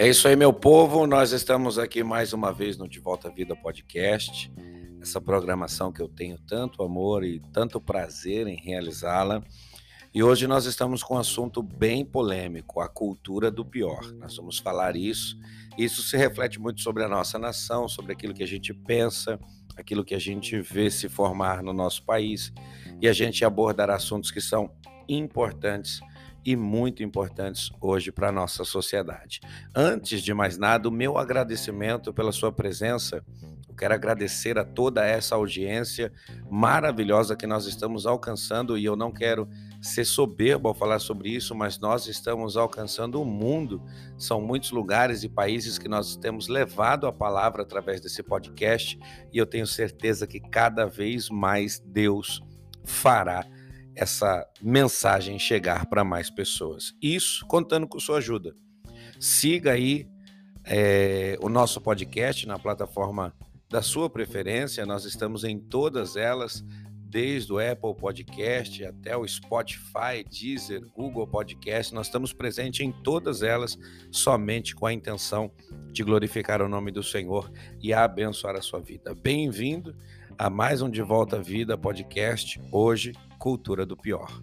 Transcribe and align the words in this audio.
É 0.00 0.08
isso 0.08 0.28
aí, 0.28 0.36
meu 0.36 0.52
povo. 0.52 1.08
Nós 1.08 1.32
estamos 1.32 1.76
aqui 1.76 2.04
mais 2.04 2.32
uma 2.32 2.52
vez 2.52 2.78
no 2.78 2.88
De 2.88 3.00
Volta 3.00 3.26
à 3.26 3.30
Vida 3.32 3.56
podcast. 3.56 4.48
Essa 5.02 5.20
programação 5.20 5.92
que 5.92 6.00
eu 6.00 6.08
tenho 6.08 6.38
tanto 6.46 6.84
amor 6.84 7.24
e 7.24 7.40
tanto 7.52 7.80
prazer 7.80 8.46
em 8.46 8.56
realizá-la. 8.56 9.42
E 10.14 10.22
hoje 10.22 10.46
nós 10.46 10.66
estamos 10.66 11.02
com 11.02 11.16
um 11.16 11.18
assunto 11.18 11.62
bem 11.62 12.04
polêmico, 12.04 12.80
a 12.80 12.88
cultura 12.88 13.50
do 13.50 13.64
pior. 13.64 14.12
Nós 14.14 14.36
vamos 14.36 14.58
falar 14.58 14.94
isso. 14.94 15.36
Isso 15.76 16.00
se 16.02 16.16
reflete 16.16 16.60
muito 16.60 16.80
sobre 16.80 17.02
a 17.02 17.08
nossa 17.08 17.36
nação, 17.38 17.88
sobre 17.88 18.12
aquilo 18.12 18.32
que 18.32 18.44
a 18.44 18.46
gente 18.46 18.72
pensa, 18.72 19.38
aquilo 19.76 20.04
que 20.04 20.14
a 20.14 20.18
gente 20.20 20.60
vê 20.60 20.90
se 20.92 21.08
formar 21.08 21.60
no 21.60 21.72
nosso 21.72 22.04
país. 22.04 22.52
E 23.02 23.08
a 23.08 23.12
gente 23.12 23.44
abordará 23.44 23.96
assuntos 23.96 24.30
que 24.30 24.40
são 24.40 24.70
importantes 25.08 26.00
e 26.44 26.56
muito 26.56 27.02
importantes 27.02 27.70
hoje 27.80 28.10
para 28.10 28.28
a 28.28 28.32
nossa 28.32 28.64
sociedade. 28.64 29.40
Antes 29.74 30.22
de 30.22 30.32
mais 30.32 30.56
nada, 30.56 30.88
o 30.88 30.92
meu 30.92 31.18
agradecimento 31.18 32.12
pela 32.12 32.32
sua 32.32 32.50
presença. 32.50 33.22
Eu 33.68 33.74
quero 33.74 33.92
agradecer 33.92 34.58
a 34.58 34.64
toda 34.64 35.04
essa 35.04 35.34
audiência 35.34 36.10
maravilhosa 36.50 37.36
que 37.36 37.46
nós 37.46 37.66
estamos 37.66 38.06
alcançando 38.06 38.78
e 38.78 38.84
eu 38.84 38.96
não 38.96 39.12
quero 39.12 39.46
ser 39.80 40.06
soberbo 40.06 40.68
ao 40.68 40.74
falar 40.74 40.98
sobre 41.00 41.28
isso, 41.28 41.54
mas 41.54 41.78
nós 41.78 42.06
estamos 42.06 42.56
alcançando 42.56 43.20
o 43.20 43.26
mundo. 43.26 43.82
São 44.16 44.40
muitos 44.40 44.70
lugares 44.70 45.22
e 45.22 45.28
países 45.28 45.78
que 45.78 45.86
nós 45.86 46.16
temos 46.16 46.48
levado 46.48 47.06
a 47.06 47.12
palavra 47.12 47.62
através 47.62 48.00
desse 48.00 48.22
podcast 48.22 48.98
e 49.32 49.36
eu 49.36 49.44
tenho 49.44 49.66
certeza 49.66 50.26
que 50.26 50.40
cada 50.40 50.86
vez 50.86 51.28
mais 51.28 51.78
Deus 51.78 52.42
fará 52.84 53.46
essa 53.98 54.46
mensagem 54.62 55.38
chegar 55.40 55.86
para 55.86 56.04
mais 56.04 56.30
pessoas. 56.30 56.94
Isso 57.02 57.44
contando 57.46 57.86
com 57.86 57.98
sua 57.98 58.18
ajuda. 58.18 58.54
Siga 59.18 59.72
aí 59.72 60.06
é, 60.64 61.36
o 61.42 61.48
nosso 61.48 61.80
podcast 61.80 62.46
na 62.46 62.58
plataforma 62.58 63.34
da 63.68 63.82
sua 63.82 64.08
preferência, 64.08 64.86
nós 64.86 65.04
estamos 65.04 65.42
em 65.42 65.58
todas 65.58 66.16
elas, 66.16 66.64
desde 67.10 67.52
o 67.52 67.58
Apple 67.58 67.94
Podcast 67.94 68.84
até 68.84 69.16
o 69.16 69.26
Spotify, 69.26 70.24
Deezer, 70.30 70.80
Google 70.94 71.26
Podcast, 71.26 71.92
nós 71.92 72.06
estamos 72.06 72.32
presentes 72.32 72.80
em 72.80 72.92
todas 72.92 73.42
elas, 73.42 73.76
somente 74.12 74.76
com 74.76 74.86
a 74.86 74.92
intenção 74.92 75.50
de 75.90 76.04
glorificar 76.04 76.62
o 76.62 76.68
nome 76.68 76.92
do 76.92 77.02
Senhor 77.02 77.50
e 77.82 77.92
abençoar 77.92 78.54
a 78.54 78.62
sua 78.62 78.80
vida. 78.80 79.14
Bem-vindo 79.14 79.94
a 80.38 80.48
mais 80.48 80.80
um 80.80 80.88
De 80.88 81.02
Volta 81.02 81.36
à 81.36 81.40
Vida 81.40 81.76
podcast, 81.76 82.60
hoje, 82.70 83.12
Cultura 83.38 83.86
do 83.86 83.96
Pior. 83.96 84.42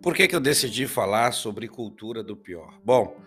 Por 0.00 0.14
que, 0.14 0.28
que 0.28 0.36
eu 0.36 0.40
decidi 0.40 0.86
falar 0.86 1.32
sobre 1.32 1.66
cultura 1.66 2.22
do 2.22 2.36
pior? 2.36 2.78
Bom, 2.84 3.20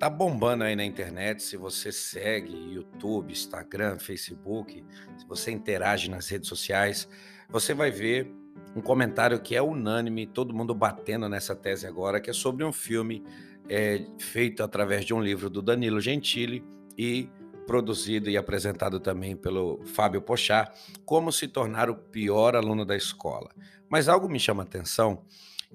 tá 0.00 0.10
bombando 0.10 0.64
aí 0.64 0.74
na 0.74 0.84
internet. 0.84 1.40
Se 1.40 1.56
você 1.56 1.92
segue 1.92 2.74
YouTube, 2.74 3.30
Instagram, 3.30 4.00
Facebook, 4.00 4.84
se 5.16 5.24
você 5.28 5.52
interage 5.52 6.10
nas 6.10 6.28
redes 6.28 6.48
sociais, 6.48 7.08
você 7.48 7.72
vai 7.72 7.92
ver 7.92 8.34
um 8.74 8.80
comentário 8.80 9.40
que 9.40 9.54
é 9.54 9.62
unânime, 9.62 10.26
todo 10.26 10.52
mundo 10.52 10.74
batendo 10.74 11.28
nessa 11.28 11.54
tese 11.54 11.86
agora, 11.86 12.20
que 12.20 12.30
é 12.30 12.32
sobre 12.32 12.64
um 12.64 12.72
filme 12.72 13.24
é, 13.68 14.04
feito 14.18 14.62
através 14.62 15.04
de 15.04 15.14
um 15.14 15.20
livro 15.20 15.48
do 15.48 15.62
Danilo 15.62 16.00
Gentili 16.00 16.64
e 16.96 17.28
produzido 17.66 18.28
e 18.28 18.36
apresentado 18.36 19.00
também 19.00 19.34
pelo 19.34 19.80
Fábio 19.84 20.20
Pochá, 20.20 20.70
Como 21.04 21.32
se 21.32 21.48
tornar 21.48 21.88
o 21.88 21.94
pior 21.94 22.54
aluno 22.54 22.84
da 22.84 22.96
escola. 22.96 23.50
Mas 23.88 24.08
algo 24.08 24.28
me 24.28 24.38
chama 24.38 24.62
a 24.62 24.66
atenção 24.66 25.24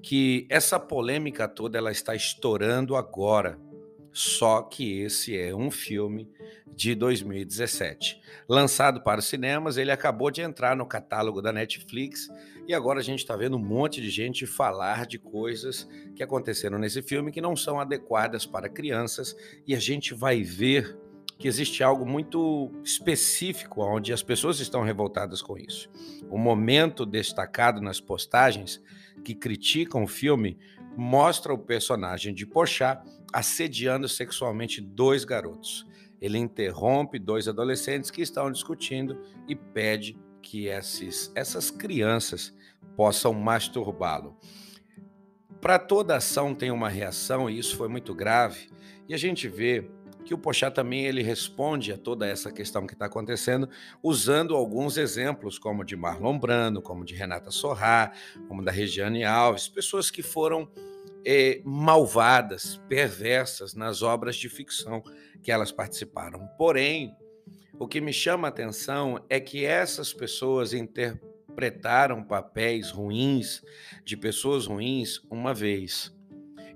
que 0.02 0.46
essa 0.48 0.78
polêmica 0.78 1.46
toda 1.46 1.78
ela 1.78 1.90
está 1.90 2.14
estourando 2.14 2.96
agora. 2.96 3.58
Só 4.12 4.62
que 4.62 5.00
esse 5.02 5.38
é 5.38 5.54
um 5.54 5.70
filme 5.70 6.28
de 6.74 6.94
2017. 6.94 8.20
Lançado 8.48 9.02
para 9.02 9.20
os 9.20 9.26
cinemas, 9.26 9.76
ele 9.76 9.92
acabou 9.92 10.30
de 10.30 10.40
entrar 10.40 10.74
no 10.74 10.86
catálogo 10.86 11.40
da 11.40 11.52
Netflix 11.52 12.28
e 12.70 12.74
agora 12.74 13.00
a 13.00 13.02
gente 13.02 13.18
está 13.18 13.34
vendo 13.34 13.56
um 13.56 13.64
monte 13.64 14.00
de 14.00 14.08
gente 14.08 14.46
falar 14.46 15.04
de 15.04 15.18
coisas 15.18 15.88
que 16.14 16.22
aconteceram 16.22 16.78
nesse 16.78 17.02
filme 17.02 17.32
que 17.32 17.40
não 17.40 17.56
são 17.56 17.80
adequadas 17.80 18.46
para 18.46 18.68
crianças 18.68 19.34
e 19.66 19.74
a 19.74 19.78
gente 19.80 20.14
vai 20.14 20.44
ver 20.44 20.96
que 21.36 21.48
existe 21.48 21.82
algo 21.82 22.06
muito 22.06 22.70
específico 22.84 23.82
onde 23.82 24.12
as 24.12 24.22
pessoas 24.22 24.60
estão 24.60 24.82
revoltadas 24.82 25.42
com 25.42 25.58
isso. 25.58 25.90
O 26.30 26.38
momento 26.38 27.04
destacado 27.04 27.80
nas 27.80 28.00
postagens 28.00 28.80
que 29.24 29.34
criticam 29.34 30.04
o 30.04 30.06
filme 30.08 30.56
mostra 30.96 31.52
o 31.52 31.58
personagem 31.58 32.32
de 32.32 32.46
Pochá 32.46 33.02
assediando 33.32 34.08
sexualmente 34.08 34.80
dois 34.80 35.24
garotos. 35.24 35.84
Ele 36.20 36.38
interrompe 36.38 37.18
dois 37.18 37.48
adolescentes 37.48 38.12
que 38.12 38.22
estão 38.22 38.48
discutindo 38.52 39.20
e 39.48 39.56
pede 39.56 40.16
que 40.40 40.66
esses, 40.66 41.30
essas 41.34 41.70
crianças 41.70 42.54
possam 43.00 43.32
masturbá-lo. 43.32 44.36
Para 45.58 45.78
toda 45.78 46.16
ação 46.16 46.54
tem 46.54 46.70
uma 46.70 46.90
reação 46.90 47.48
e 47.48 47.58
isso 47.58 47.74
foi 47.74 47.88
muito 47.88 48.14
grave. 48.14 48.68
E 49.08 49.14
a 49.14 49.16
gente 49.16 49.48
vê 49.48 49.90
que 50.22 50.34
o 50.34 50.38
Pochá 50.38 50.70
também 50.70 51.06
ele 51.06 51.22
responde 51.22 51.94
a 51.94 51.96
toda 51.96 52.26
essa 52.26 52.52
questão 52.52 52.86
que 52.86 52.92
está 52.92 53.06
acontecendo 53.06 53.70
usando 54.02 54.54
alguns 54.54 54.98
exemplos, 54.98 55.58
como 55.58 55.82
de 55.82 55.96
Marlon 55.96 56.38
Brando, 56.38 56.82
como 56.82 57.02
de 57.02 57.14
Renata 57.14 57.50
Sorrá, 57.50 58.12
como 58.46 58.62
da 58.62 58.70
Regiane 58.70 59.24
Alves, 59.24 59.66
pessoas 59.66 60.10
que 60.10 60.22
foram 60.22 60.70
é, 61.24 61.62
malvadas, 61.64 62.82
perversas 62.86 63.72
nas 63.72 64.02
obras 64.02 64.36
de 64.36 64.50
ficção 64.50 65.02
que 65.42 65.50
elas 65.50 65.72
participaram. 65.72 66.46
Porém, 66.58 67.16
o 67.78 67.88
que 67.88 67.98
me 67.98 68.12
chama 68.12 68.46
a 68.46 68.50
atenção 68.50 69.24
é 69.30 69.40
que 69.40 69.64
essas 69.64 70.12
pessoas 70.12 70.74
interpretaram 71.50 72.22
papéis 72.22 72.90
ruins 72.90 73.62
de 74.04 74.16
pessoas 74.16 74.66
ruins 74.66 75.20
uma 75.28 75.52
vez. 75.52 76.14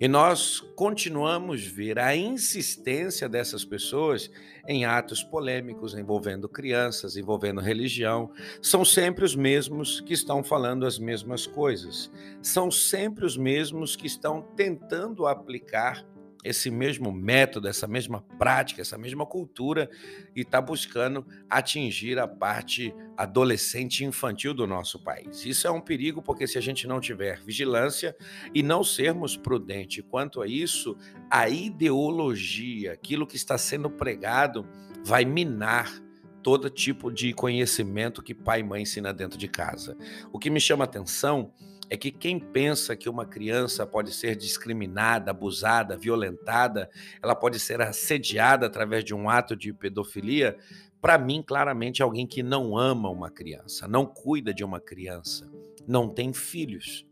E 0.00 0.08
nós 0.08 0.58
continuamos 0.74 1.64
ver 1.64 2.00
a 2.00 2.16
insistência 2.16 3.28
dessas 3.28 3.64
pessoas 3.64 4.28
em 4.66 4.84
atos 4.84 5.22
polêmicos 5.22 5.94
envolvendo 5.94 6.48
crianças, 6.48 7.16
envolvendo 7.16 7.60
religião. 7.60 8.28
São 8.60 8.84
sempre 8.84 9.24
os 9.24 9.36
mesmos 9.36 10.00
que 10.00 10.12
estão 10.12 10.42
falando 10.42 10.84
as 10.84 10.98
mesmas 10.98 11.46
coisas. 11.46 12.10
São 12.42 12.72
sempre 12.72 13.24
os 13.24 13.36
mesmos 13.36 13.94
que 13.94 14.08
estão 14.08 14.42
tentando 14.56 15.26
aplicar 15.26 16.04
esse 16.44 16.70
mesmo 16.70 17.10
método, 17.10 17.66
essa 17.66 17.86
mesma 17.86 18.20
prática, 18.38 18.82
essa 18.82 18.98
mesma 18.98 19.24
cultura 19.24 19.88
e 20.36 20.42
está 20.42 20.60
buscando 20.60 21.26
atingir 21.48 22.18
a 22.18 22.28
parte 22.28 22.94
adolescente 23.16 24.04
infantil 24.04 24.52
do 24.52 24.66
nosso 24.66 25.02
país. 25.02 25.46
Isso 25.46 25.66
é 25.66 25.70
um 25.70 25.80
perigo 25.80 26.22
porque 26.22 26.46
se 26.46 26.58
a 26.58 26.60
gente 26.60 26.86
não 26.86 27.00
tiver 27.00 27.40
vigilância 27.40 28.14
e 28.54 28.62
não 28.62 28.84
sermos 28.84 29.36
prudentes 29.36 30.04
quanto 30.08 30.42
a 30.42 30.46
isso, 30.46 30.96
a 31.30 31.48
ideologia, 31.48 32.92
aquilo 32.92 33.26
que 33.26 33.36
está 33.36 33.56
sendo 33.56 33.88
pregado, 33.88 34.68
vai 35.02 35.24
minar 35.24 36.04
todo 36.42 36.68
tipo 36.68 37.10
de 37.10 37.32
conhecimento 37.32 38.22
que 38.22 38.34
pai 38.34 38.60
e 38.60 38.62
mãe 38.62 38.82
ensina 38.82 39.14
dentro 39.14 39.38
de 39.38 39.48
casa. 39.48 39.96
O 40.30 40.38
que 40.38 40.50
me 40.50 40.60
chama 40.60 40.84
atenção 40.84 41.50
é 41.73 41.73
que 41.96 42.10
quem 42.10 42.38
pensa 42.38 42.96
que 42.96 43.08
uma 43.08 43.26
criança 43.26 43.86
pode 43.86 44.12
ser 44.12 44.36
discriminada, 44.36 45.30
abusada, 45.30 45.96
violentada, 45.96 46.90
ela 47.22 47.34
pode 47.34 47.58
ser 47.58 47.80
assediada 47.80 48.66
através 48.66 49.04
de 49.04 49.14
um 49.14 49.28
ato 49.28 49.54
de 49.56 49.72
pedofilia, 49.72 50.56
para 51.00 51.18
mim, 51.18 51.42
claramente, 51.42 52.00
é 52.00 52.04
alguém 52.04 52.26
que 52.26 52.42
não 52.42 52.78
ama 52.78 53.10
uma 53.10 53.30
criança, 53.30 53.86
não 53.86 54.06
cuida 54.06 54.54
de 54.54 54.64
uma 54.64 54.80
criança, 54.80 55.50
não 55.86 56.08
tem 56.08 56.32
filhos. 56.32 57.06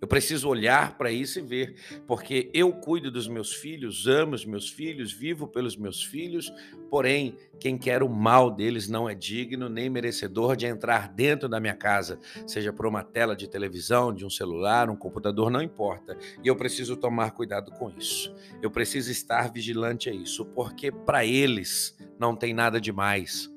Eu 0.00 0.08
preciso 0.08 0.48
olhar 0.48 0.96
para 0.96 1.12
isso 1.12 1.38
e 1.38 1.42
ver, 1.42 1.74
porque 2.06 2.50
eu 2.54 2.72
cuido 2.72 3.10
dos 3.10 3.28
meus 3.28 3.52
filhos, 3.52 4.06
amo 4.06 4.34
os 4.34 4.44
meus 4.46 4.68
filhos, 4.68 5.12
vivo 5.12 5.46
pelos 5.46 5.76
meus 5.76 6.02
filhos, 6.02 6.52
porém, 6.88 7.36
quem 7.58 7.76
quer 7.76 8.02
o 8.02 8.08
mal 8.08 8.50
deles 8.50 8.88
não 8.88 9.08
é 9.08 9.14
digno 9.14 9.68
nem 9.68 9.90
merecedor 9.90 10.56
de 10.56 10.66
entrar 10.66 11.08
dentro 11.08 11.48
da 11.48 11.60
minha 11.60 11.74
casa, 11.74 12.18
seja 12.46 12.72
por 12.72 12.86
uma 12.86 13.04
tela 13.04 13.36
de 13.36 13.46
televisão, 13.46 14.14
de 14.14 14.24
um 14.24 14.30
celular, 14.30 14.88
um 14.88 14.96
computador, 14.96 15.50
não 15.50 15.62
importa. 15.62 16.16
E 16.42 16.48
eu 16.48 16.56
preciso 16.56 16.96
tomar 16.96 17.32
cuidado 17.32 17.70
com 17.72 17.90
isso. 17.90 18.34
Eu 18.62 18.70
preciso 18.70 19.10
estar 19.10 19.52
vigilante 19.52 20.08
a 20.08 20.14
isso, 20.14 20.46
porque 20.46 20.90
para 20.90 21.26
eles 21.26 21.96
não 22.18 22.34
tem 22.34 22.54
nada 22.54 22.80
demais. 22.80 23.49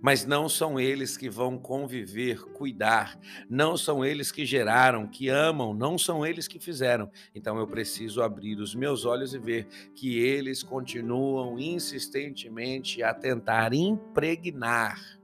Mas 0.00 0.24
não 0.24 0.48
são 0.48 0.78
eles 0.78 1.16
que 1.16 1.28
vão 1.28 1.58
conviver, 1.58 2.42
cuidar, 2.52 3.18
não 3.48 3.76
são 3.76 4.04
eles 4.04 4.30
que 4.30 4.44
geraram, 4.44 5.06
que 5.06 5.28
amam, 5.28 5.74
não 5.74 5.98
são 5.98 6.24
eles 6.24 6.48
que 6.48 6.58
fizeram. 6.58 7.10
Então 7.34 7.58
eu 7.58 7.66
preciso 7.66 8.22
abrir 8.22 8.58
os 8.58 8.74
meus 8.74 9.04
olhos 9.04 9.34
e 9.34 9.38
ver 9.38 9.66
que 9.94 10.18
eles 10.18 10.62
continuam 10.62 11.58
insistentemente 11.58 13.02
a 13.02 13.12
tentar 13.12 13.72
impregnar, 13.72 15.17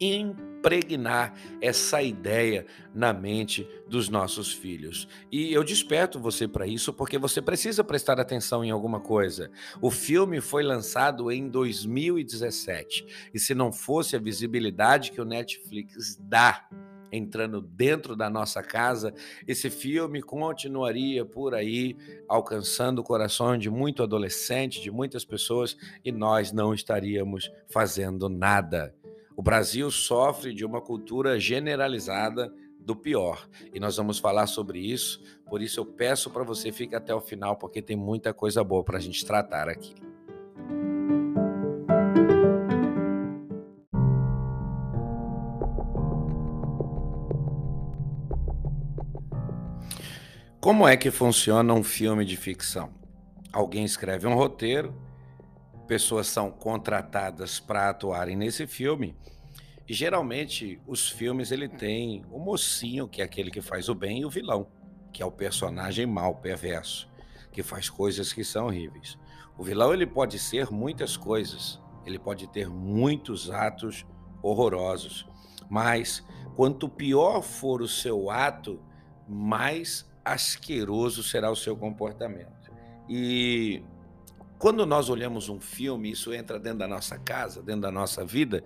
impregnar 0.00 1.34
essa 1.60 2.02
ideia 2.02 2.64
na 2.94 3.12
mente 3.12 3.68
dos 3.86 4.08
nossos 4.08 4.52
filhos. 4.52 5.06
E 5.30 5.52
eu 5.52 5.62
desperto 5.62 6.18
você 6.18 6.48
para 6.48 6.66
isso 6.66 6.92
porque 6.92 7.18
você 7.18 7.42
precisa 7.42 7.84
prestar 7.84 8.18
atenção 8.18 8.64
em 8.64 8.70
alguma 8.70 9.00
coisa. 9.00 9.50
O 9.80 9.90
filme 9.90 10.40
foi 10.40 10.62
lançado 10.62 11.30
em 11.30 11.48
2017 11.48 13.30
e 13.34 13.38
se 13.38 13.54
não 13.54 13.70
fosse 13.70 14.16
a 14.16 14.20
visibilidade 14.20 15.12
que 15.12 15.20
o 15.20 15.24
Netflix 15.24 16.16
dá 16.20 16.66
entrando 17.12 17.60
dentro 17.60 18.14
da 18.14 18.30
nossa 18.30 18.62
casa, 18.62 19.12
esse 19.46 19.68
filme 19.68 20.22
continuaria 20.22 21.24
por 21.24 21.54
aí 21.54 21.96
alcançando 22.28 23.00
o 23.00 23.04
coração 23.04 23.58
de 23.58 23.68
muito 23.68 24.02
adolescente, 24.02 24.80
de 24.80 24.90
muitas 24.90 25.24
pessoas 25.24 25.76
e 26.04 26.12
nós 26.12 26.52
não 26.52 26.72
estaríamos 26.72 27.50
fazendo 27.68 28.28
nada. 28.28 28.94
O 29.40 29.42
Brasil 29.42 29.90
sofre 29.90 30.52
de 30.52 30.66
uma 30.66 30.82
cultura 30.82 31.40
generalizada 31.40 32.52
do 32.78 32.94
pior. 32.94 33.48
E 33.72 33.80
nós 33.80 33.96
vamos 33.96 34.18
falar 34.18 34.46
sobre 34.46 34.78
isso. 34.78 35.18
Por 35.48 35.62
isso 35.62 35.80
eu 35.80 35.86
peço 35.86 36.28
para 36.28 36.44
você 36.44 36.70
fique 36.70 36.94
até 36.94 37.14
o 37.14 37.22
final, 37.22 37.56
porque 37.56 37.80
tem 37.80 37.96
muita 37.96 38.34
coisa 38.34 38.62
boa 38.62 38.84
para 38.84 38.98
a 38.98 39.00
gente 39.00 39.24
tratar 39.24 39.66
aqui. 39.66 39.94
Como 50.60 50.86
é 50.86 50.98
que 50.98 51.10
funciona 51.10 51.72
um 51.72 51.82
filme 51.82 52.26
de 52.26 52.36
ficção? 52.36 52.90
Alguém 53.50 53.86
escreve 53.86 54.26
um 54.26 54.34
roteiro, 54.34 54.94
pessoas 55.90 56.28
são 56.28 56.52
contratadas 56.52 57.58
para 57.58 57.90
atuarem 57.90 58.36
nesse 58.36 58.64
filme. 58.64 59.16
E 59.88 59.92
geralmente 59.92 60.80
os 60.86 61.08
filmes 61.08 61.50
ele 61.50 61.68
tem 61.68 62.24
o 62.30 62.38
mocinho, 62.38 63.08
que 63.08 63.20
é 63.20 63.24
aquele 63.24 63.50
que 63.50 63.60
faz 63.60 63.88
o 63.88 63.94
bem, 63.94 64.20
e 64.20 64.24
o 64.24 64.30
vilão, 64.30 64.68
que 65.12 65.20
é 65.20 65.26
o 65.26 65.32
personagem 65.32 66.06
mau, 66.06 66.36
perverso, 66.36 67.10
que 67.50 67.60
faz 67.60 67.90
coisas 67.90 68.32
que 68.32 68.44
são 68.44 68.66
horríveis. 68.66 69.18
O 69.58 69.64
vilão 69.64 69.92
ele 69.92 70.06
pode 70.06 70.38
ser 70.38 70.70
muitas 70.70 71.16
coisas, 71.16 71.80
ele 72.06 72.20
pode 72.20 72.46
ter 72.46 72.68
muitos 72.68 73.50
atos 73.50 74.06
horrorosos, 74.44 75.26
mas 75.68 76.24
quanto 76.54 76.88
pior 76.88 77.42
for 77.42 77.82
o 77.82 77.88
seu 77.88 78.30
ato, 78.30 78.80
mais 79.28 80.08
asqueroso 80.24 81.24
será 81.24 81.50
o 81.50 81.56
seu 81.56 81.76
comportamento. 81.76 82.70
E 83.08 83.82
quando 84.60 84.84
nós 84.84 85.08
olhamos 85.08 85.48
um 85.48 85.58
filme, 85.58 86.10
isso 86.10 86.34
entra 86.34 86.60
dentro 86.60 86.80
da 86.80 86.86
nossa 86.86 87.18
casa, 87.18 87.62
dentro 87.62 87.80
da 87.80 87.90
nossa 87.90 88.26
vida. 88.26 88.62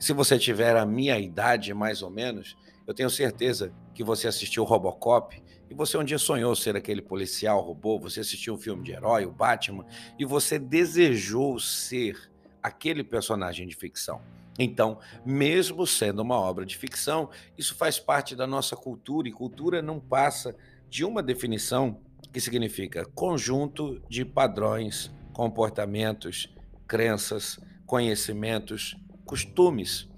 Se 0.00 0.14
você 0.14 0.38
tiver 0.38 0.74
a 0.74 0.86
minha 0.86 1.18
idade, 1.18 1.74
mais 1.74 2.00
ou 2.00 2.08
menos, 2.08 2.56
eu 2.86 2.94
tenho 2.94 3.10
certeza 3.10 3.70
que 3.94 4.02
você 4.02 4.26
assistiu 4.26 4.64
Robocop 4.64 5.42
e 5.68 5.74
você 5.74 5.98
um 5.98 6.02
dia 6.02 6.16
sonhou 6.16 6.56
ser 6.56 6.76
aquele 6.76 7.02
policial 7.02 7.60
robô, 7.60 7.98
você 7.98 8.20
assistiu 8.20 8.54
um 8.54 8.58
filme 8.58 8.82
de 8.82 8.92
herói, 8.92 9.26
o 9.26 9.32
Batman, 9.32 9.84
e 10.18 10.24
você 10.24 10.58
desejou 10.58 11.60
ser 11.60 12.18
aquele 12.62 13.04
personagem 13.04 13.68
de 13.68 13.76
ficção. 13.76 14.22
Então, 14.58 14.98
mesmo 15.26 15.86
sendo 15.86 16.22
uma 16.22 16.40
obra 16.40 16.64
de 16.64 16.74
ficção, 16.74 17.28
isso 17.58 17.74
faz 17.74 17.98
parte 18.00 18.34
da 18.34 18.46
nossa 18.46 18.74
cultura 18.76 19.28
e 19.28 19.32
cultura 19.32 19.82
não 19.82 20.00
passa 20.00 20.56
de 20.88 21.04
uma 21.04 21.22
definição 21.22 22.00
que 22.32 22.40
significa 22.40 23.04
conjunto 23.14 24.00
de 24.08 24.24
padrões 24.24 25.12
comportamentos, 25.34 26.48
crenças, 26.86 27.58
conhecimentos, 27.84 28.96
costumes, 29.26 30.08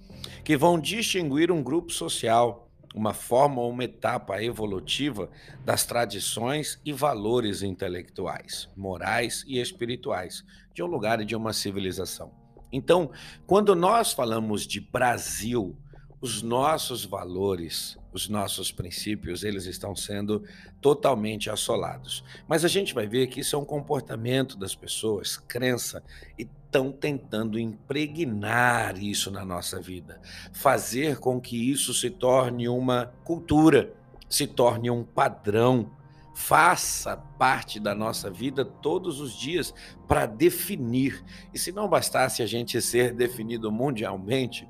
que 0.44 0.56
vão 0.56 0.78
distinguir 0.78 1.50
um 1.50 1.62
grupo 1.62 1.90
social, 1.90 2.70
uma 2.94 3.12
forma 3.12 3.60
ou 3.60 3.70
uma 3.70 3.84
etapa 3.84 4.42
evolutiva 4.42 5.30
das 5.64 5.84
tradições 5.84 6.80
e 6.84 6.92
valores 6.92 7.62
intelectuais, 7.62 8.68
morais 8.76 9.42
e 9.48 9.58
espirituais 9.58 10.44
de 10.72 10.82
um 10.82 10.86
lugar 10.86 11.20
e 11.20 11.24
de 11.24 11.34
uma 11.34 11.52
civilização. 11.52 12.30
Então, 12.70 13.10
quando 13.46 13.74
nós 13.74 14.12
falamos 14.12 14.66
de 14.66 14.80
Brasil, 14.80 15.76
os 16.20 16.42
nossos 16.42 17.04
valores, 17.04 17.98
os 18.12 18.28
nossos 18.28 18.72
princípios, 18.72 19.44
eles 19.44 19.66
estão 19.66 19.94
sendo 19.94 20.42
totalmente 20.80 21.50
assolados. 21.50 22.24
Mas 22.48 22.64
a 22.64 22.68
gente 22.68 22.94
vai 22.94 23.06
ver 23.06 23.26
que 23.26 23.40
isso 23.40 23.54
é 23.54 23.58
um 23.58 23.64
comportamento 23.64 24.56
das 24.56 24.74
pessoas, 24.74 25.36
crença, 25.36 26.02
e 26.38 26.48
estão 26.64 26.90
tentando 26.90 27.58
impregnar 27.58 28.98
isso 29.02 29.30
na 29.30 29.44
nossa 29.44 29.80
vida, 29.80 30.20
fazer 30.52 31.18
com 31.18 31.40
que 31.40 31.70
isso 31.70 31.92
se 31.94 32.10
torne 32.10 32.68
uma 32.68 33.12
cultura, 33.24 33.92
se 34.28 34.46
torne 34.46 34.90
um 34.90 35.04
padrão, 35.04 35.90
faça 36.34 37.16
parte 37.16 37.80
da 37.80 37.94
nossa 37.94 38.30
vida 38.30 38.64
todos 38.64 39.20
os 39.20 39.34
dias 39.34 39.72
para 40.06 40.26
definir. 40.26 41.24
E 41.54 41.58
se 41.58 41.72
não 41.72 41.88
bastasse 41.88 42.42
a 42.42 42.46
gente 42.46 42.80
ser 42.82 43.14
definido 43.14 43.72
mundialmente, 43.72 44.68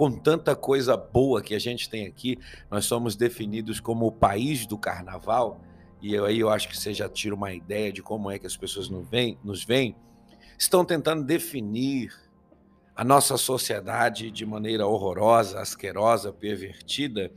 com 0.00 0.10
tanta 0.10 0.56
coisa 0.56 0.96
boa 0.96 1.42
que 1.42 1.54
a 1.54 1.58
gente 1.58 1.90
tem 1.90 2.06
aqui, 2.06 2.38
nós 2.70 2.86
somos 2.86 3.16
definidos 3.16 3.80
como 3.80 4.06
o 4.06 4.10
país 4.10 4.64
do 4.64 4.78
carnaval, 4.78 5.60
e 6.00 6.16
aí 6.16 6.40
eu 6.40 6.48
acho 6.48 6.70
que 6.70 6.74
você 6.74 6.94
já 6.94 7.06
tira 7.06 7.34
uma 7.34 7.52
ideia 7.52 7.92
de 7.92 8.02
como 8.02 8.30
é 8.30 8.38
que 8.38 8.46
as 8.46 8.56
pessoas 8.56 8.88
nos 8.88 9.06
veem, 9.10 9.38
nos 9.44 9.62
veem 9.62 9.94
estão 10.58 10.86
tentando 10.86 11.22
definir 11.22 12.14
a 12.96 13.04
nossa 13.04 13.36
sociedade 13.36 14.30
de 14.30 14.46
maneira 14.46 14.86
horrorosa, 14.86 15.60
asquerosa, 15.60 16.32
pervertida. 16.32 17.30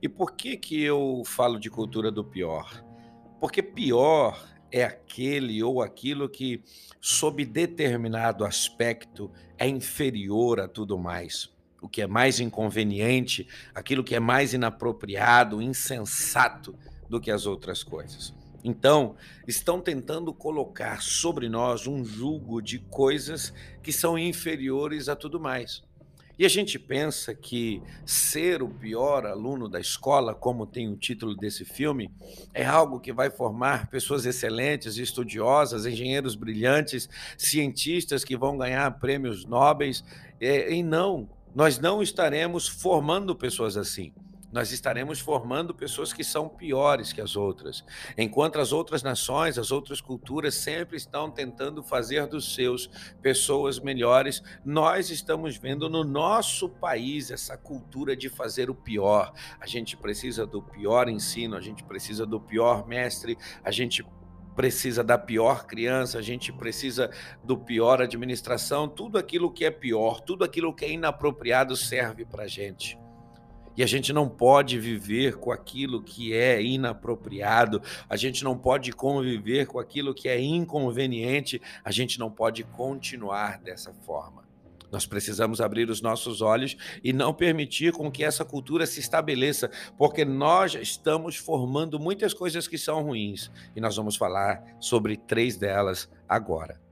E 0.00 0.08
por 0.08 0.36
que 0.36 0.56
que 0.56 0.80
eu 0.80 1.24
falo 1.26 1.58
de 1.58 1.68
cultura 1.68 2.12
do 2.12 2.22
pior? 2.22 2.80
Porque 3.40 3.60
pior 3.60 4.40
é 4.70 4.84
aquele 4.84 5.60
ou 5.64 5.82
aquilo 5.82 6.28
que, 6.28 6.62
sob 7.00 7.44
determinado 7.44 8.44
aspecto, 8.44 9.32
é 9.58 9.66
inferior 9.66 10.60
a 10.60 10.68
tudo 10.68 10.96
mais 10.96 11.52
o 11.84 11.88
que 11.88 12.00
é 12.00 12.06
mais 12.06 12.40
inconveniente, 12.40 13.46
aquilo 13.74 14.02
que 14.02 14.14
é 14.14 14.20
mais 14.20 14.54
inapropriado, 14.54 15.60
insensato 15.60 16.74
do 17.10 17.20
que 17.20 17.30
as 17.30 17.44
outras 17.44 17.82
coisas. 17.82 18.32
Então, 18.64 19.16
estão 19.46 19.78
tentando 19.78 20.32
colocar 20.32 21.02
sobre 21.02 21.50
nós 21.50 21.86
um 21.86 22.02
julgo 22.02 22.62
de 22.62 22.78
coisas 22.78 23.52
que 23.82 23.92
são 23.92 24.18
inferiores 24.18 25.10
a 25.10 25.14
tudo 25.14 25.38
mais. 25.38 25.82
E 26.38 26.46
a 26.46 26.48
gente 26.48 26.78
pensa 26.78 27.34
que 27.34 27.82
ser 28.06 28.62
o 28.62 28.68
pior 28.68 29.26
aluno 29.26 29.68
da 29.68 29.78
escola, 29.78 30.34
como 30.34 30.66
tem 30.66 30.88
o 30.88 30.96
título 30.96 31.36
desse 31.36 31.66
filme, 31.66 32.10
é 32.54 32.64
algo 32.64 32.98
que 32.98 33.12
vai 33.12 33.30
formar 33.30 33.88
pessoas 33.88 34.24
excelentes, 34.24 34.96
estudiosas, 34.96 35.84
engenheiros 35.84 36.34
brilhantes, 36.34 37.10
cientistas 37.36 38.24
que 38.24 38.36
vão 38.36 38.56
ganhar 38.56 38.90
prêmios 38.98 39.44
nobres. 39.44 40.02
E 40.40 40.82
não, 40.82 41.28
nós 41.54 41.78
não 41.78 42.02
estaremos 42.02 42.66
formando 42.66 43.34
pessoas 43.34 43.76
assim. 43.76 44.12
Nós 44.54 44.70
estaremos 44.70 45.18
formando 45.18 45.74
pessoas 45.74 46.12
que 46.12 46.22
são 46.22 46.48
piores 46.48 47.12
que 47.12 47.20
as 47.20 47.34
outras. 47.34 47.84
Enquanto 48.16 48.60
as 48.60 48.72
outras 48.72 49.02
nações, 49.02 49.58
as 49.58 49.72
outras 49.72 50.00
culturas 50.00 50.54
sempre 50.54 50.96
estão 50.96 51.28
tentando 51.28 51.82
fazer 51.82 52.28
dos 52.28 52.54
seus 52.54 52.88
pessoas 53.20 53.80
melhores, 53.80 54.40
nós 54.64 55.10
estamos 55.10 55.56
vendo 55.56 55.90
no 55.90 56.04
nosso 56.04 56.68
país 56.68 57.32
essa 57.32 57.56
cultura 57.58 58.16
de 58.16 58.28
fazer 58.28 58.70
o 58.70 58.76
pior. 58.76 59.32
A 59.58 59.66
gente 59.66 59.96
precisa 59.96 60.46
do 60.46 60.62
pior 60.62 61.08
ensino, 61.08 61.56
a 61.56 61.60
gente 61.60 61.82
precisa 61.82 62.24
do 62.24 62.40
pior 62.40 62.86
mestre, 62.86 63.36
a 63.64 63.72
gente 63.72 64.04
precisa 64.54 65.02
da 65.02 65.18
pior 65.18 65.66
criança, 65.66 66.18
a 66.18 66.22
gente 66.22 66.52
precisa 66.52 67.10
do 67.42 67.56
pior 67.56 68.00
administração, 68.00 68.88
tudo 68.88 69.18
aquilo 69.18 69.50
que 69.50 69.64
é 69.64 69.70
pior, 69.70 70.20
tudo 70.20 70.44
aquilo 70.44 70.74
que 70.74 70.84
é 70.84 70.92
inapropriado 70.92 71.76
serve 71.76 72.24
para 72.24 72.44
a 72.44 72.48
gente. 72.48 72.98
E 73.76 73.82
a 73.82 73.86
gente 73.86 74.12
não 74.12 74.28
pode 74.28 74.78
viver 74.78 75.36
com 75.36 75.50
aquilo 75.50 76.00
que 76.00 76.32
é 76.32 76.62
inapropriado, 76.62 77.82
a 78.08 78.16
gente 78.16 78.44
não 78.44 78.56
pode 78.56 78.92
conviver 78.92 79.66
com 79.66 79.80
aquilo 79.80 80.14
que 80.14 80.28
é 80.28 80.40
inconveniente, 80.40 81.60
a 81.84 81.90
gente 81.90 82.18
não 82.18 82.30
pode 82.30 82.62
continuar 82.62 83.58
dessa 83.58 83.92
forma. 83.92 84.44
Nós 84.90 85.06
precisamos 85.06 85.60
abrir 85.60 85.90
os 85.90 86.00
nossos 86.00 86.40
olhos 86.40 86.76
e 87.02 87.12
não 87.12 87.34
permitir 87.34 87.92
com 87.92 88.10
que 88.10 88.24
essa 88.24 88.44
cultura 88.44 88.86
se 88.86 89.00
estabeleça, 89.00 89.70
porque 89.98 90.24
nós 90.24 90.74
estamos 90.74 91.36
formando 91.36 91.98
muitas 91.98 92.32
coisas 92.32 92.68
que 92.68 92.78
são 92.78 93.02
ruins 93.02 93.50
e 93.74 93.80
nós 93.80 93.96
vamos 93.96 94.16
falar 94.16 94.62
sobre 94.78 95.16
três 95.16 95.56
delas 95.56 96.08
agora. 96.28 96.84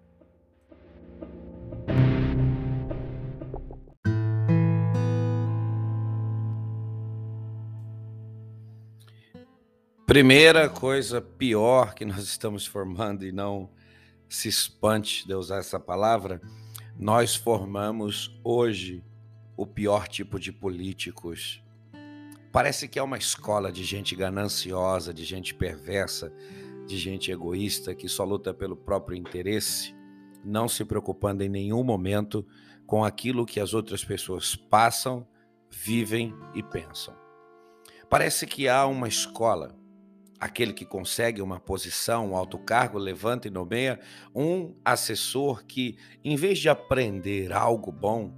Primeira 10.12 10.68
coisa 10.68 11.22
pior 11.22 11.94
que 11.94 12.04
nós 12.04 12.18
estamos 12.24 12.66
formando, 12.66 13.24
e 13.24 13.32
não 13.32 13.70
se 14.28 14.46
espante 14.46 15.26
de 15.26 15.34
usar 15.34 15.56
essa 15.56 15.80
palavra, 15.80 16.38
nós 16.98 17.34
formamos 17.34 18.38
hoje 18.44 19.02
o 19.56 19.66
pior 19.66 20.08
tipo 20.08 20.38
de 20.38 20.52
políticos. 20.52 21.62
Parece 22.50 22.86
que 22.86 22.98
é 22.98 23.02
uma 23.02 23.18
escola 23.18 23.72
de 23.72 23.82
gente 23.84 24.14
gananciosa, 24.14 25.12
de 25.12 25.24
gente 25.24 25.54
perversa, 25.54 26.32
de 26.86 26.98
gente 26.98 27.30
egoísta 27.30 27.94
que 27.94 28.08
só 28.08 28.24
luta 28.24 28.52
pelo 28.52 28.76
próprio 28.76 29.16
interesse, 29.16 29.94
não 30.44 30.68
se 30.68 30.84
preocupando 30.84 31.42
em 31.42 31.48
nenhum 31.48 31.82
momento 31.82 32.46
com 32.86 33.04
aquilo 33.04 33.46
que 33.46 33.60
as 33.60 33.72
outras 33.72 34.04
pessoas 34.04 34.54
passam, 34.54 35.26
vivem 35.70 36.34
e 36.54 36.62
pensam. 36.62 37.14
Parece 38.10 38.46
que 38.46 38.68
há 38.68 38.86
uma 38.86 39.08
escola 39.08 39.74
aquele 40.42 40.72
que 40.72 40.84
consegue 40.84 41.40
uma 41.40 41.60
posição, 41.60 42.32
um 42.32 42.36
alto 42.36 42.58
cargo, 42.58 42.98
levanta 42.98 43.46
e 43.46 43.50
nomeia 43.50 44.00
um 44.34 44.74
assessor 44.84 45.64
que, 45.64 45.96
em 46.24 46.34
vez 46.34 46.58
de 46.58 46.68
aprender 46.68 47.52
algo 47.52 47.92
bom, 47.92 48.34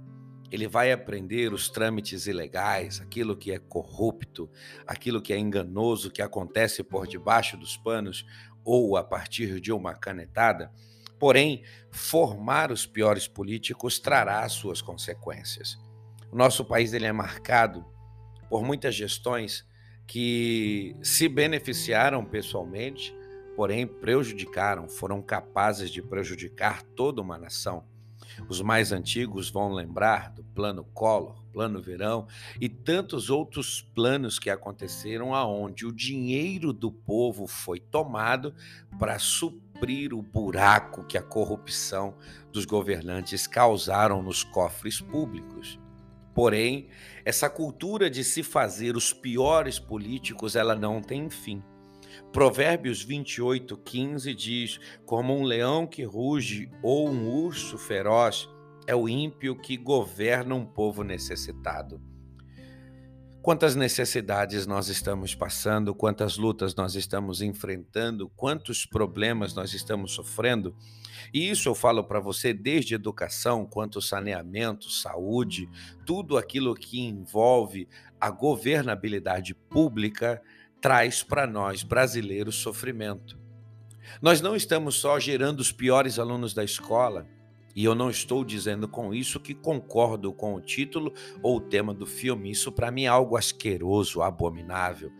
ele 0.51 0.67
vai 0.67 0.91
aprender 0.91 1.51
os 1.51 1.67
trâmites 1.67 2.27
ilegais, 2.27 3.01
aquilo 3.01 3.35
que 3.35 3.51
é 3.51 3.57
corrupto, 3.57 4.47
aquilo 4.85 5.19
que 5.19 5.33
é 5.33 5.39
enganoso, 5.39 6.11
que 6.11 6.21
acontece 6.21 6.83
por 6.83 7.07
debaixo 7.07 7.57
dos 7.57 7.75
panos 7.75 8.23
ou 8.63 8.95
a 8.97 9.03
partir 9.03 9.59
de 9.59 9.71
uma 9.71 9.95
canetada. 9.95 10.71
Porém, 11.17 11.63
formar 11.89 12.71
os 12.71 12.85
piores 12.85 13.27
políticos 13.27 13.97
trará 13.97 14.47
suas 14.47 14.79
consequências. 14.79 15.75
O 16.31 16.35
nosso 16.37 16.63
país 16.63 16.93
ele 16.93 17.07
é 17.07 17.11
marcado 17.11 17.83
por 18.47 18.63
muitas 18.63 18.93
gestões 18.93 19.65
que 20.07 20.95
se 21.01 21.27
beneficiaram 21.27 22.23
pessoalmente, 22.23 23.15
porém 23.55 23.87
prejudicaram, 23.87 24.87
foram 24.87 25.21
capazes 25.21 25.89
de 25.89 26.01
prejudicar 26.01 26.83
toda 26.83 27.21
uma 27.21 27.37
nação. 27.37 27.83
Os 28.49 28.61
mais 28.61 28.91
antigos 28.91 29.49
vão 29.49 29.71
lembrar 29.71 30.31
do 30.31 30.43
Plano 30.43 30.83
Collor, 30.83 31.41
Plano 31.53 31.81
Verão 31.81 32.27
e 32.59 32.67
tantos 32.67 33.29
outros 33.29 33.81
planos 33.95 34.37
que 34.37 34.49
aconteceram 34.49 35.33
aonde 35.33 35.85
o 35.85 35.91
dinheiro 35.91 36.73
do 36.73 36.91
povo 36.91 37.47
foi 37.47 37.79
tomado 37.79 38.53
para 38.99 39.17
suprir 39.19 40.13
o 40.13 40.21
buraco 40.21 41.05
que 41.05 41.17
a 41.17 41.23
corrupção 41.23 42.13
dos 42.51 42.65
governantes 42.65 43.47
causaram 43.47 44.21
nos 44.21 44.43
cofres 44.43 44.99
públicos. 44.99 45.79
Porém, 46.35 46.89
essa 47.23 47.49
cultura 47.49 48.09
de 48.09 48.21
se 48.21 48.43
fazer 48.43 48.97
os 48.97 49.13
piores 49.13 49.79
políticos, 49.79 50.57
ela 50.57 50.75
não 50.75 51.01
tem 51.01 51.29
fim. 51.29 51.63
Provérbios 52.33 53.01
28, 53.01 53.77
15 53.77 54.35
diz: 54.35 54.79
Como 55.05 55.33
um 55.33 55.43
leão 55.43 55.87
que 55.87 56.03
ruge 56.03 56.69
ou 56.83 57.09
um 57.09 57.29
urso 57.29 57.77
feroz, 57.77 58.49
é 58.85 58.93
o 58.93 59.07
ímpio 59.07 59.55
que 59.55 59.77
governa 59.77 60.53
um 60.53 60.65
povo 60.65 61.03
necessitado. 61.03 62.01
Quantas 63.41 63.75
necessidades 63.75 64.65
nós 64.65 64.89
estamos 64.89 65.35
passando, 65.35 65.95
quantas 65.95 66.35
lutas 66.35 66.75
nós 66.75 66.95
estamos 66.95 67.41
enfrentando, 67.41 68.27
quantos 68.35 68.85
problemas 68.85 69.53
nós 69.53 69.73
estamos 69.73 70.13
sofrendo. 70.13 70.75
E 71.33 71.49
isso 71.49 71.69
eu 71.69 71.75
falo 71.75 72.03
para 72.03 72.19
você 72.19 72.53
desde 72.53 72.95
educação, 72.95 73.65
quanto 73.65 74.01
saneamento, 74.01 74.89
saúde, 74.89 75.69
tudo 76.05 76.37
aquilo 76.37 76.75
que 76.75 76.99
envolve 76.99 77.87
a 78.19 78.29
governabilidade 78.29 79.53
pública 79.53 80.41
traz 80.81 81.23
para 81.23 81.47
nós 81.47 81.83
brasileiros 81.83 82.55
sofrimento. 82.55 83.37
Nós 84.21 84.41
não 84.41 84.55
estamos 84.55 84.95
só 84.95 85.19
gerando 85.19 85.59
os 85.59 85.71
piores 85.71 86.19
alunos 86.19 86.53
da 86.53 86.63
escola, 86.63 87.27
e 87.75 87.83
eu 87.83 87.93
não 87.93 88.09
estou 88.09 88.45
dizendo 88.45 88.87
com 88.87 89.13
isso 89.13 89.39
que 89.39 89.53
concordo 89.53 90.31
com 90.31 90.55
o 90.55 90.61
título 90.61 91.13
ou 91.43 91.57
o 91.57 91.61
tema 91.61 91.93
do 91.93 92.05
filme. 92.05 92.49
Isso 92.49 92.71
para 92.71 92.89
mim 92.89 93.03
é 93.03 93.07
algo 93.07 93.35
asqueroso, 93.35 94.21
abominável. 94.21 95.11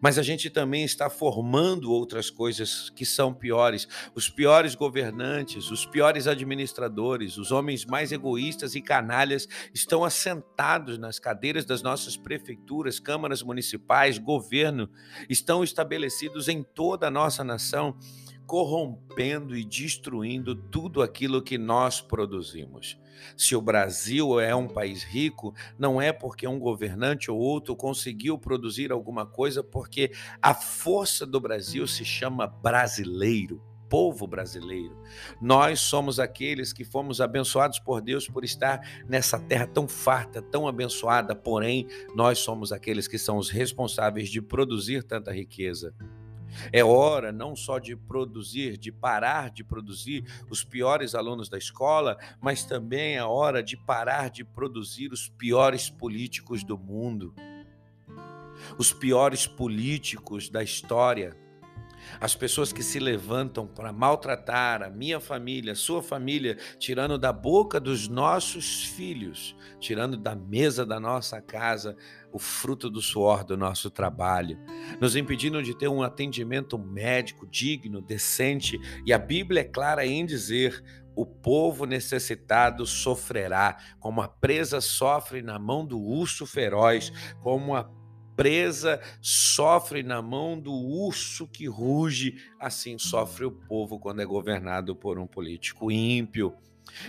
Mas 0.00 0.18
a 0.18 0.22
gente 0.22 0.48
também 0.48 0.84
está 0.84 1.10
formando 1.10 1.90
outras 1.90 2.30
coisas 2.30 2.88
que 2.90 3.04
são 3.04 3.34
piores. 3.34 3.88
Os 4.14 4.28
piores 4.28 4.74
governantes, 4.74 5.70
os 5.70 5.84
piores 5.84 6.26
administradores, 6.26 7.36
os 7.36 7.50
homens 7.50 7.84
mais 7.84 8.12
egoístas 8.12 8.74
e 8.74 8.80
canalhas 8.80 9.48
estão 9.74 10.04
assentados 10.04 10.98
nas 10.98 11.18
cadeiras 11.18 11.64
das 11.64 11.82
nossas 11.82 12.16
prefeituras, 12.16 13.00
câmaras 13.00 13.42
municipais, 13.42 14.18
governo, 14.18 14.88
estão 15.28 15.64
estabelecidos 15.64 16.48
em 16.48 16.62
toda 16.62 17.08
a 17.08 17.10
nossa 17.10 17.42
nação 17.42 17.96
corrompendo 18.46 19.56
e 19.56 19.64
destruindo 19.64 20.54
tudo 20.54 21.02
aquilo 21.02 21.42
que 21.42 21.58
nós 21.58 22.00
produzimos. 22.00 22.98
Se 23.36 23.56
o 23.56 23.60
Brasil 23.60 24.38
é 24.40 24.54
um 24.54 24.68
país 24.68 25.02
rico, 25.02 25.54
não 25.78 26.00
é 26.00 26.12
porque 26.12 26.46
um 26.46 26.58
governante 26.58 27.30
ou 27.30 27.38
outro 27.38 27.74
conseguiu 27.74 28.38
produzir 28.38 28.92
alguma 28.92 29.24
coisa, 29.24 29.62
porque 29.62 30.12
a 30.42 30.54
força 30.54 31.24
do 31.24 31.40
Brasil 31.40 31.86
se 31.86 32.04
chama 32.04 32.46
brasileiro 32.46 33.62
povo 33.94 34.26
brasileiro. 34.26 34.96
Nós 35.40 35.78
somos 35.78 36.18
aqueles 36.18 36.72
que 36.72 36.84
fomos 36.84 37.20
abençoados 37.20 37.78
por 37.78 38.00
Deus 38.00 38.26
por 38.26 38.42
estar 38.42 38.80
nessa 39.06 39.38
terra 39.38 39.68
tão 39.68 39.86
farta, 39.86 40.42
tão 40.42 40.66
abençoada, 40.66 41.32
porém, 41.32 41.86
nós 42.12 42.40
somos 42.40 42.72
aqueles 42.72 43.06
que 43.06 43.18
são 43.18 43.36
os 43.36 43.50
responsáveis 43.50 44.28
de 44.28 44.42
produzir 44.42 45.04
tanta 45.04 45.30
riqueza. 45.30 45.94
É 46.72 46.84
hora 46.84 47.32
não 47.32 47.54
só 47.54 47.78
de 47.78 47.96
produzir, 47.96 48.76
de 48.76 48.90
parar 48.92 49.50
de 49.50 49.64
produzir 49.64 50.24
os 50.50 50.64
piores 50.64 51.14
alunos 51.14 51.48
da 51.48 51.58
escola, 51.58 52.18
mas 52.40 52.64
também 52.64 53.16
é 53.16 53.24
hora 53.24 53.62
de 53.62 53.76
parar 53.76 54.30
de 54.30 54.44
produzir 54.44 55.12
os 55.12 55.28
piores 55.28 55.90
políticos 55.90 56.64
do 56.64 56.78
mundo. 56.78 57.34
Os 58.78 58.92
piores 58.92 59.46
políticos 59.46 60.48
da 60.48 60.62
história 60.62 61.36
as 62.20 62.34
pessoas 62.34 62.72
que 62.72 62.82
se 62.82 62.98
levantam 62.98 63.66
para 63.66 63.92
maltratar 63.92 64.82
a 64.82 64.90
minha 64.90 65.20
família, 65.20 65.72
a 65.72 65.76
sua 65.76 66.02
família, 66.02 66.56
tirando 66.78 67.18
da 67.18 67.32
boca 67.32 67.80
dos 67.80 68.08
nossos 68.08 68.84
filhos, 68.84 69.56
tirando 69.80 70.16
da 70.16 70.34
mesa 70.34 70.84
da 70.84 70.98
nossa 70.98 71.40
casa 71.40 71.96
o 72.32 72.38
fruto 72.38 72.90
do 72.90 73.00
suor 73.00 73.44
do 73.44 73.56
nosso 73.56 73.90
trabalho, 73.90 74.58
nos 75.00 75.14
impedindo 75.14 75.62
de 75.62 75.76
ter 75.76 75.88
um 75.88 76.02
atendimento 76.02 76.76
médico 76.76 77.46
digno, 77.46 78.02
decente, 78.02 78.78
e 79.06 79.12
a 79.12 79.18
Bíblia 79.18 79.60
é 79.60 79.64
clara 79.64 80.04
em 80.04 80.26
dizer: 80.26 80.82
o 81.14 81.24
povo 81.24 81.86
necessitado 81.86 82.84
sofrerá, 82.86 83.76
como 84.00 84.20
a 84.20 84.28
presa 84.28 84.80
sofre 84.80 85.42
na 85.42 85.58
mão 85.58 85.86
do 85.86 86.00
urso 86.00 86.44
feroz, 86.44 87.12
como 87.40 87.74
a 87.76 87.88
presa 88.36 89.00
sofre 89.20 90.02
na 90.02 90.20
mão 90.20 90.58
do 90.58 90.72
urso 90.72 91.46
que 91.46 91.66
ruge, 91.66 92.36
assim 92.58 92.98
sofre 92.98 93.44
o 93.44 93.52
povo 93.52 93.98
quando 93.98 94.20
é 94.20 94.24
governado 94.24 94.94
por 94.94 95.18
um 95.18 95.26
político 95.26 95.90
ímpio. 95.90 96.54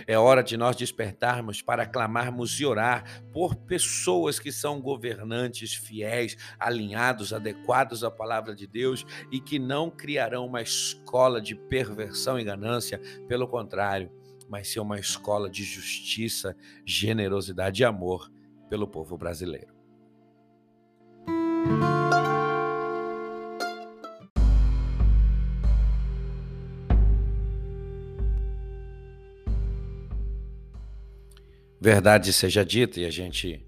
É 0.06 0.18
hora 0.18 0.42
de 0.42 0.56
nós 0.56 0.74
despertarmos 0.74 1.62
para 1.62 1.86
clamarmos 1.86 2.58
e 2.60 2.64
orar 2.64 3.22
por 3.32 3.54
pessoas 3.54 4.38
que 4.38 4.50
são 4.50 4.80
governantes 4.80 5.74
fiéis, 5.74 6.36
alinhados, 6.58 7.32
adequados 7.32 8.02
à 8.02 8.10
palavra 8.10 8.54
de 8.54 8.66
Deus 8.66 9.04
e 9.30 9.40
que 9.40 9.58
não 9.58 9.90
criarão 9.90 10.46
uma 10.46 10.62
escola 10.62 11.40
de 11.40 11.54
perversão 11.54 12.38
e 12.38 12.44
ganância, 12.44 13.00
pelo 13.28 13.46
contrário, 13.46 14.10
mas 14.48 14.68
ser 14.68 14.80
uma 14.80 14.98
escola 14.98 15.48
de 15.48 15.62
justiça, 15.62 16.56
generosidade 16.84 17.82
e 17.82 17.84
amor 17.84 18.30
pelo 18.68 18.88
povo 18.88 19.16
brasileiro. 19.16 19.75
Verdade 31.78 32.32
seja 32.32 32.64
dita, 32.64 32.98
e 32.98 33.04
a 33.04 33.10
gente 33.10 33.64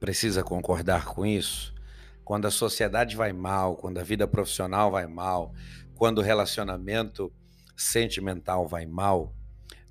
precisa 0.00 0.42
concordar 0.42 1.04
com 1.04 1.24
isso, 1.24 1.72
quando 2.24 2.46
a 2.46 2.50
sociedade 2.50 3.14
vai 3.14 3.32
mal, 3.32 3.76
quando 3.76 3.98
a 3.98 4.02
vida 4.02 4.26
profissional 4.26 4.90
vai 4.90 5.06
mal, 5.06 5.54
quando 5.94 6.18
o 6.18 6.22
relacionamento 6.22 7.32
sentimental 7.76 8.66
vai 8.66 8.86
mal, 8.86 9.32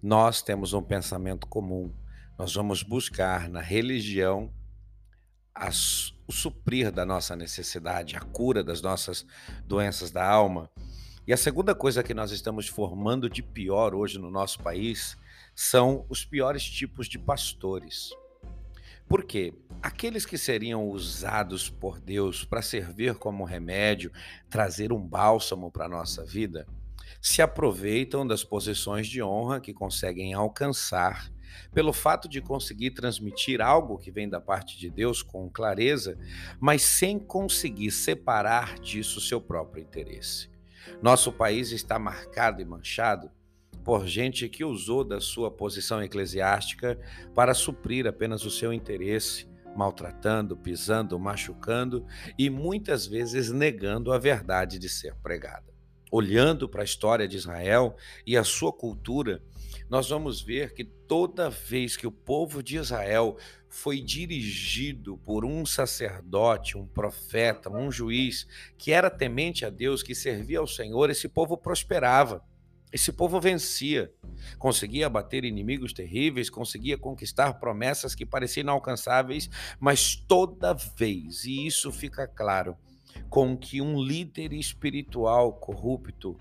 nós 0.01 0.41
temos 0.41 0.73
um 0.73 0.81
pensamento 0.81 1.47
comum. 1.47 1.93
Nós 2.37 2.53
vamos 2.53 2.83
buscar 2.83 3.47
na 3.47 3.61
religião 3.61 4.51
as, 5.53 6.13
o 6.27 6.31
suprir 6.31 6.91
da 6.91 7.05
nossa 7.05 7.35
necessidade, 7.35 8.15
a 8.15 8.21
cura 8.21 8.63
das 8.63 8.81
nossas 8.81 9.25
doenças 9.65 10.11
da 10.11 10.27
alma. 10.27 10.69
E 11.25 11.33
a 11.33 11.37
segunda 11.37 11.73
coisa 11.73 12.03
que 12.03 12.13
nós 12.13 12.31
estamos 12.31 12.67
formando 12.67 13.29
de 13.29 13.41
pior 13.41 13.95
hoje 13.95 14.19
no 14.19 14.29
nosso 14.29 14.59
país 14.59 15.17
são 15.55 16.05
os 16.09 16.25
piores 16.25 16.63
tipos 16.63 17.07
de 17.07 17.17
pastores. 17.17 18.09
Por 19.07 19.23
quê? 19.23 19.53
aqueles 19.83 20.25
que 20.25 20.37
seriam 20.37 20.87
usados 20.87 21.69
por 21.69 21.99
Deus 21.99 22.45
para 22.45 22.61
servir 22.61 23.15
como 23.15 23.43
remédio, 23.43 24.13
trazer 24.49 24.93
um 24.93 25.05
bálsamo 25.05 25.69
para 25.69 25.85
a 25.85 25.89
nossa 25.89 26.23
vida, 26.23 26.65
se 27.21 27.41
aproveitam 27.41 28.25
das 28.25 28.45
posições 28.45 29.07
de 29.07 29.21
honra 29.21 29.59
que 29.59 29.73
conseguem 29.73 30.33
alcançar 30.33 31.29
pelo 31.73 31.93
fato 31.93 32.27
de 32.27 32.41
conseguir 32.41 32.91
transmitir 32.91 33.61
algo 33.61 33.97
que 33.97 34.11
vem 34.11 34.29
da 34.29 34.39
parte 34.39 34.77
de 34.77 34.89
Deus 34.89 35.21
com 35.21 35.49
clareza, 35.49 36.17
mas 36.59 36.81
sem 36.81 37.19
conseguir 37.19 37.91
separar 37.91 38.79
disso 38.79 39.21
seu 39.21 39.41
próprio 39.41 39.81
interesse. 39.81 40.49
Nosso 41.01 41.31
país 41.31 41.71
está 41.71 41.97
marcado 41.97 42.61
e 42.61 42.65
manchado 42.65 43.31
por 43.83 44.07
gente 44.07 44.47
que 44.47 44.63
usou 44.63 45.03
da 45.03 45.19
sua 45.19 45.51
posição 45.51 46.01
eclesiástica 46.01 46.97
para 47.35 47.53
suprir 47.53 48.07
apenas 48.07 48.45
o 48.45 48.51
seu 48.51 48.71
interesse, 48.71 49.47
maltratando, 49.75 50.55
pisando, 50.55 51.19
machucando 51.19 52.05
e 52.37 52.49
muitas 52.49 53.05
vezes 53.05 53.51
negando 53.51 54.13
a 54.13 54.17
verdade 54.17 54.79
de 54.79 54.87
ser 54.87 55.15
pregada. 55.15 55.73
Olhando 56.11 56.69
para 56.69 56.81
a 56.81 56.85
história 56.85 57.27
de 57.27 57.35
Israel 57.35 57.95
e 58.25 58.37
a 58.37 58.43
sua 58.43 58.71
cultura, 58.71 59.41
nós 59.93 60.09
vamos 60.09 60.41
ver 60.41 60.73
que 60.73 60.83
toda 60.83 61.51
vez 61.51 61.95
que 61.95 62.07
o 62.07 62.11
povo 62.11 62.63
de 62.63 62.77
Israel 62.77 63.37
foi 63.69 64.01
dirigido 64.01 65.19
por 65.19 65.45
um 65.45 65.67
sacerdote, 65.67 66.75
um 66.75 66.87
profeta, 66.87 67.69
um 67.69 67.91
juiz 67.91 68.47
que 68.75 68.91
era 68.91 69.07
temente 69.07 69.63
a 69.63 69.69
Deus, 69.69 70.01
que 70.01 70.15
servia 70.15 70.57
ao 70.57 70.65
Senhor, 70.65 71.11
esse 71.11 71.29
povo 71.29 71.55
prosperava. 71.55 72.43
Esse 72.91 73.11
povo 73.11 73.39
vencia, 73.39 74.11
conseguia 74.57 75.05
abater 75.05 75.45
inimigos 75.45 75.93
terríveis, 75.93 76.49
conseguia 76.49 76.97
conquistar 76.97 77.53
promessas 77.59 78.15
que 78.15 78.25
pareciam 78.25 78.63
inalcançáveis, 78.63 79.47
mas 79.79 80.15
toda 80.15 80.73
vez, 80.73 81.45
e 81.45 81.67
isso 81.67 81.91
fica 81.91 82.27
claro, 82.27 82.75
com 83.29 83.55
que 83.55 83.79
um 83.79 84.01
líder 84.01 84.53
espiritual 84.53 85.53
corrupto 85.53 86.35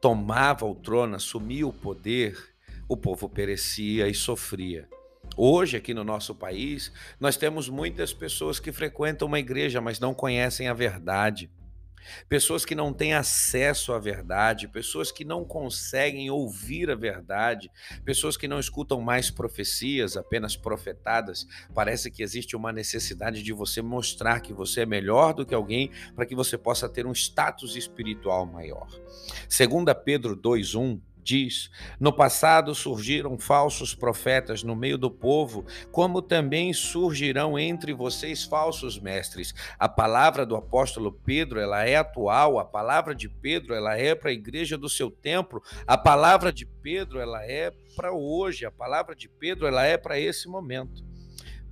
tomava 0.00 0.66
o 0.66 0.74
trono, 0.74 1.14
assumia 1.14 1.64
o 1.68 1.72
poder, 1.72 2.55
o 2.88 2.96
povo 2.96 3.28
perecia 3.28 4.08
e 4.08 4.14
sofria. 4.14 4.88
Hoje, 5.36 5.76
aqui 5.76 5.92
no 5.92 6.04
nosso 6.04 6.34
país, 6.34 6.92
nós 7.18 7.36
temos 7.36 7.68
muitas 7.68 8.12
pessoas 8.12 8.60
que 8.60 8.72
frequentam 8.72 9.26
uma 9.26 9.38
igreja, 9.38 9.80
mas 9.80 9.98
não 9.98 10.14
conhecem 10.14 10.68
a 10.68 10.74
verdade 10.74 11.50
pessoas 12.28 12.64
que 12.64 12.74
não 12.74 12.92
têm 12.92 13.14
acesso 13.14 13.92
à 13.92 13.98
verdade, 13.98 14.68
pessoas 14.68 15.10
que 15.10 15.24
não 15.24 15.44
conseguem 15.44 16.30
ouvir 16.30 16.90
a 16.90 16.94
verdade, 16.94 17.70
pessoas 18.04 18.36
que 18.36 18.48
não 18.48 18.58
escutam 18.58 19.00
mais 19.00 19.30
profecias, 19.30 20.16
apenas 20.16 20.56
profetadas. 20.56 21.46
Parece 21.74 22.10
que 22.10 22.22
existe 22.22 22.56
uma 22.56 22.72
necessidade 22.72 23.42
de 23.42 23.52
você 23.52 23.82
mostrar 23.82 24.40
que 24.40 24.52
você 24.52 24.82
é 24.82 24.86
melhor 24.86 25.34
do 25.34 25.44
que 25.44 25.54
alguém 25.54 25.90
para 26.14 26.26
que 26.26 26.34
você 26.34 26.56
possa 26.56 26.88
ter 26.88 27.06
um 27.06 27.12
status 27.12 27.76
espiritual 27.76 28.46
maior. 28.46 28.88
Segunda 29.48 29.94
Pedro 29.94 30.36
2:1 30.36 31.00
diz: 31.26 31.68
No 31.98 32.12
passado 32.12 32.72
surgiram 32.74 33.36
falsos 33.36 33.94
profetas 33.94 34.62
no 34.62 34.76
meio 34.76 34.96
do 34.96 35.10
povo, 35.10 35.66
como 35.90 36.22
também 36.22 36.72
surgirão 36.72 37.58
entre 37.58 37.92
vocês 37.92 38.44
falsos 38.44 38.98
mestres. 38.98 39.52
A 39.78 39.88
palavra 39.88 40.46
do 40.46 40.54
apóstolo 40.54 41.12
Pedro, 41.12 41.58
ela 41.58 41.84
é 41.84 41.96
atual, 41.96 42.60
a 42.60 42.64
palavra 42.64 43.14
de 43.14 43.28
Pedro, 43.28 43.74
ela 43.74 43.98
é 43.98 44.14
para 44.14 44.30
a 44.30 44.34
igreja 44.34 44.78
do 44.78 44.88
seu 44.88 45.10
templo, 45.10 45.60
a 45.84 45.98
palavra 45.98 46.52
de 46.52 46.64
Pedro, 46.64 47.18
ela 47.18 47.44
é 47.44 47.72
para 47.96 48.12
hoje, 48.12 48.64
a 48.64 48.70
palavra 48.70 49.16
de 49.16 49.28
Pedro, 49.28 49.66
ela 49.66 49.84
é 49.84 49.96
para 49.96 50.20
esse 50.20 50.46
momento. 50.46 51.04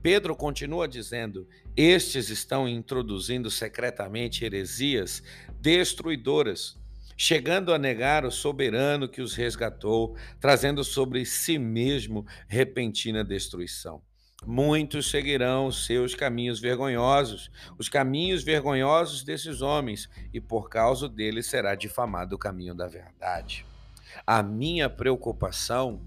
Pedro 0.02 0.34
continua 0.34 0.88
dizendo: 0.88 1.46
Estes 1.76 2.28
estão 2.28 2.68
introduzindo 2.68 3.50
secretamente 3.50 4.44
heresias 4.44 5.22
destruidoras 5.60 6.76
chegando 7.16 7.72
a 7.72 7.78
negar 7.78 8.24
o 8.24 8.30
soberano 8.30 9.08
que 9.08 9.22
os 9.22 9.34
resgatou, 9.34 10.16
trazendo 10.40 10.82
sobre 10.82 11.24
si 11.24 11.58
mesmo 11.58 12.26
repentina 12.48 13.24
destruição. 13.24 14.02
Muitos 14.46 15.10
seguirão 15.10 15.72
seus 15.72 16.14
caminhos 16.14 16.60
vergonhosos, 16.60 17.50
os 17.78 17.88
caminhos 17.88 18.42
vergonhosos 18.42 19.22
desses 19.22 19.62
homens, 19.62 20.08
e 20.32 20.40
por 20.40 20.68
causa 20.68 21.08
deles 21.08 21.46
será 21.46 21.74
difamado 21.74 22.36
o 22.36 22.38
caminho 22.38 22.74
da 22.74 22.86
verdade. 22.86 23.64
A 24.26 24.42
minha 24.42 24.90
preocupação 24.90 26.02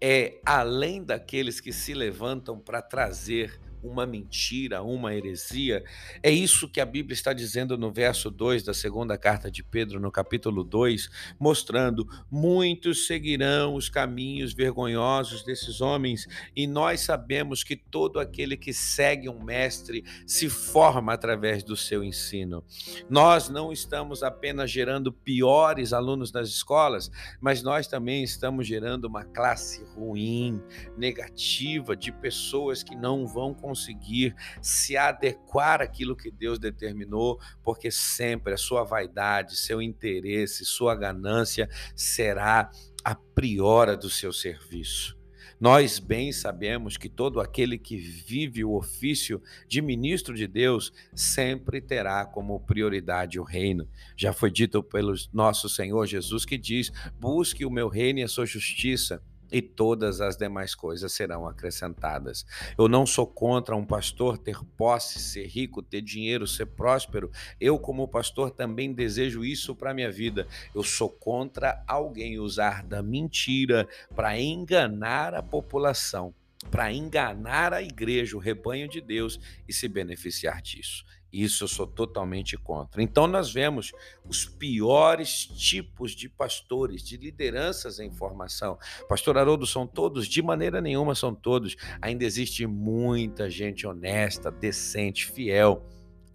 é, 0.00 0.40
além 0.46 1.02
daqueles 1.02 1.60
que 1.60 1.72
se 1.72 1.92
levantam 1.92 2.58
para 2.58 2.80
trazer 2.80 3.60
uma 3.82 4.06
mentira, 4.06 4.82
uma 4.82 5.14
heresia. 5.14 5.84
É 6.22 6.30
isso 6.30 6.68
que 6.68 6.80
a 6.80 6.86
Bíblia 6.86 7.14
está 7.14 7.32
dizendo 7.32 7.76
no 7.76 7.92
verso 7.92 8.30
2 8.30 8.62
da 8.62 8.74
segunda 8.74 9.16
carta 9.16 9.50
de 9.50 9.62
Pedro, 9.62 10.00
no 10.00 10.10
capítulo 10.10 10.64
2, 10.64 11.08
mostrando: 11.38 12.06
muitos 12.30 13.06
seguirão 13.06 13.74
os 13.74 13.88
caminhos 13.88 14.52
vergonhosos 14.52 15.44
desses 15.44 15.80
homens, 15.80 16.26
e 16.54 16.66
nós 16.66 17.00
sabemos 17.00 17.62
que 17.62 17.76
todo 17.76 18.20
aquele 18.20 18.56
que 18.56 18.72
segue 18.72 19.28
um 19.28 19.42
mestre 19.42 20.04
se 20.26 20.48
forma 20.48 21.12
através 21.12 21.62
do 21.62 21.76
seu 21.76 22.02
ensino. 22.02 22.64
Nós 23.08 23.48
não 23.48 23.72
estamos 23.72 24.22
apenas 24.22 24.70
gerando 24.70 25.12
piores 25.12 25.92
alunos 25.92 26.32
nas 26.32 26.48
escolas, 26.48 27.10
mas 27.40 27.62
nós 27.62 27.86
também 27.86 28.22
estamos 28.22 28.66
gerando 28.66 29.04
uma 29.06 29.24
classe 29.24 29.84
ruim, 29.94 30.60
negativa, 30.96 31.96
de 31.96 32.12
pessoas 32.12 32.82
que 32.82 32.94
não 32.94 33.26
vão 33.26 33.54
conseguir 33.68 34.34
se 34.62 34.96
adequar 34.96 35.82
àquilo 35.82 36.16
que 36.16 36.30
Deus 36.30 36.58
determinou, 36.58 37.38
porque 37.62 37.90
sempre 37.90 38.54
a 38.54 38.56
sua 38.56 38.82
vaidade, 38.82 39.56
seu 39.56 39.82
interesse, 39.82 40.64
sua 40.64 40.96
ganância 40.96 41.68
será 41.94 42.70
a 43.04 43.14
priora 43.14 43.94
do 43.94 44.08
seu 44.08 44.32
serviço. 44.32 45.18
Nós 45.60 45.98
bem 45.98 46.32
sabemos 46.32 46.96
que 46.96 47.08
todo 47.08 47.40
aquele 47.40 47.76
que 47.76 47.96
vive 47.96 48.64
o 48.64 48.74
ofício 48.74 49.42
de 49.66 49.82
ministro 49.82 50.34
de 50.34 50.46
Deus 50.46 50.92
sempre 51.14 51.80
terá 51.80 52.24
como 52.24 52.60
prioridade 52.60 53.40
o 53.40 53.42
reino. 53.42 53.86
Já 54.16 54.32
foi 54.32 54.50
dito 54.50 54.82
pelo 54.82 55.12
nosso 55.32 55.68
Senhor 55.68 56.06
Jesus 56.06 56.44
que 56.46 56.56
diz: 56.56 56.92
busque 57.18 57.66
o 57.66 57.70
meu 57.70 57.88
reino 57.88 58.20
e 58.20 58.22
a 58.22 58.28
sua 58.28 58.46
justiça 58.46 59.20
e 59.50 59.62
todas 59.62 60.20
as 60.20 60.36
demais 60.36 60.74
coisas 60.74 61.12
serão 61.12 61.46
acrescentadas. 61.46 62.44
Eu 62.76 62.88
não 62.88 63.06
sou 63.06 63.26
contra 63.26 63.76
um 63.76 63.84
pastor 63.84 64.38
ter 64.38 64.58
posse, 64.76 65.18
ser 65.18 65.46
rico, 65.46 65.82
ter 65.82 66.02
dinheiro, 66.02 66.46
ser 66.46 66.66
próspero. 66.66 67.30
Eu, 67.60 67.78
como 67.78 68.08
pastor, 68.08 68.50
também 68.50 68.92
desejo 68.92 69.44
isso 69.44 69.74
para 69.74 69.94
minha 69.94 70.10
vida. 70.10 70.46
Eu 70.74 70.82
sou 70.82 71.08
contra 71.08 71.82
alguém 71.86 72.38
usar 72.38 72.82
da 72.82 73.02
mentira 73.02 73.88
para 74.14 74.38
enganar 74.38 75.34
a 75.34 75.42
população, 75.42 76.34
para 76.70 76.92
enganar 76.92 77.72
a 77.72 77.82
igreja, 77.82 78.36
o 78.36 78.40
rebanho 78.40 78.88
de 78.88 79.00
Deus 79.00 79.40
e 79.66 79.72
se 79.72 79.88
beneficiar 79.88 80.60
disso. 80.60 81.04
Isso 81.32 81.64
eu 81.64 81.68
sou 81.68 81.86
totalmente 81.86 82.56
contra. 82.56 83.02
Então, 83.02 83.26
nós 83.26 83.52
vemos 83.52 83.92
os 84.24 84.46
piores 84.46 85.46
tipos 85.46 86.12
de 86.12 86.28
pastores, 86.28 87.02
de 87.02 87.16
lideranças 87.16 87.98
em 88.00 88.10
formação. 88.10 88.78
Pastor 89.08 89.36
Haroldo, 89.36 89.66
são 89.66 89.86
todos? 89.86 90.26
De 90.26 90.42
maneira 90.42 90.80
nenhuma 90.80 91.14
são 91.14 91.34
todos. 91.34 91.76
Ainda 92.00 92.24
existe 92.24 92.66
muita 92.66 93.50
gente 93.50 93.86
honesta, 93.86 94.50
decente, 94.50 95.30
fiel. 95.30 95.84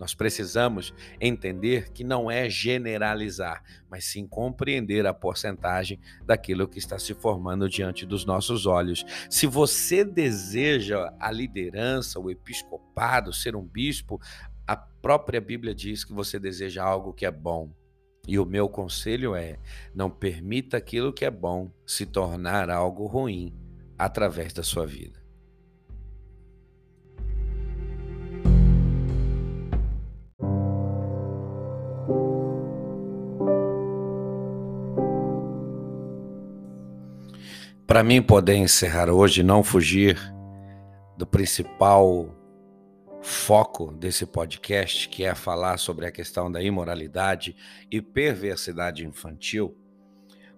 Nós 0.03 0.13
precisamos 0.13 0.93
entender 1.21 1.91
que 1.91 2.03
não 2.03 2.29
é 2.29 2.49
generalizar, 2.49 3.63
mas 3.89 4.05
sim 4.05 4.27
compreender 4.27 5.05
a 5.05 5.13
porcentagem 5.13 5.99
daquilo 6.25 6.67
que 6.67 6.79
está 6.79 6.99
se 6.99 7.13
formando 7.13 7.69
diante 7.69 8.05
dos 8.05 8.25
nossos 8.25 8.65
olhos. 8.65 9.05
Se 9.29 9.47
você 9.47 10.03
deseja 10.03 11.13
a 11.19 11.31
liderança, 11.31 12.19
o 12.19 12.29
episcopado, 12.29 13.31
ser 13.31 13.55
um 13.55 13.63
bispo, 13.63 14.19
a 14.67 14.75
própria 14.75 15.41
Bíblia 15.41 15.75
diz 15.75 16.03
que 16.03 16.13
você 16.13 16.39
deseja 16.39 16.83
algo 16.83 17.13
que 17.13 17.25
é 17.25 17.31
bom. 17.31 17.69
E 18.27 18.39
o 18.39 18.45
meu 18.45 18.69
conselho 18.69 19.35
é: 19.35 19.59
não 19.93 20.09
permita 20.09 20.77
aquilo 20.77 21.11
que 21.11 21.25
é 21.25 21.31
bom 21.31 21.69
se 21.85 22.05
tornar 22.05 22.69
algo 22.69 23.05
ruim 23.05 23.53
através 23.97 24.53
da 24.53 24.63
sua 24.63 24.85
vida. 24.85 25.21
Para 37.85 38.01
mim 38.03 38.21
poder 38.23 38.55
encerrar 38.55 39.09
hoje, 39.09 39.43
não 39.43 39.61
fugir 39.61 40.17
do 41.17 41.27
principal 41.27 42.42
foco 43.23 43.93
desse 43.93 44.25
podcast, 44.25 45.07
que 45.07 45.23
é 45.23 45.33
falar 45.33 45.77
sobre 45.77 46.05
a 46.05 46.11
questão 46.11 46.51
da 46.51 46.61
imoralidade 46.61 47.55
e 47.89 48.01
perversidade 48.01 49.05
infantil, 49.05 49.75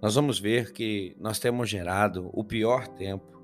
nós 0.01 0.15
vamos 0.15 0.39
ver 0.39 0.73
que 0.73 1.15
nós 1.19 1.39
temos 1.39 1.69
gerado 1.69 2.29
o 2.33 2.43
pior 2.43 2.87
tempo 2.87 3.35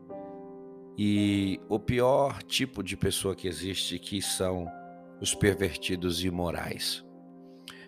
E 0.98 1.60
o 1.70 1.80
pior 1.80 2.44
tipo 2.44 2.84
de 2.84 2.98
pessoa 2.98 3.36
que 3.36 3.48
existe 3.48 3.98
que 3.98 4.22
são 4.22 4.68
os 5.22 5.34
pervertidos 5.34 6.24
imorais. 6.24 7.06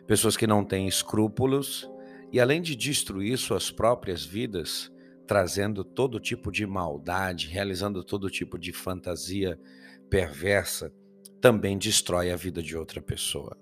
Pessoas 0.07 0.37
que 0.37 0.47
não 0.47 0.63
têm 0.63 0.87
escrúpulos 0.87 1.89
e 2.31 2.39
além 2.39 2.61
de 2.61 2.75
destruir 2.75 3.37
suas 3.37 3.69
próprias 3.69 4.25
vidas, 4.25 4.91
trazendo 5.27 5.83
todo 5.83 6.19
tipo 6.19 6.51
de 6.51 6.65
maldade, 6.65 7.47
realizando 7.47 8.03
todo 8.03 8.29
tipo 8.29 8.57
de 8.57 8.71
fantasia 8.71 9.59
perversa, 10.09 10.91
também 11.43 11.77
destrói 11.77 12.31
a 12.31 12.37
vida 12.37 12.63
de 12.63 12.77
outra 12.77 13.01
pessoa. 13.01 13.57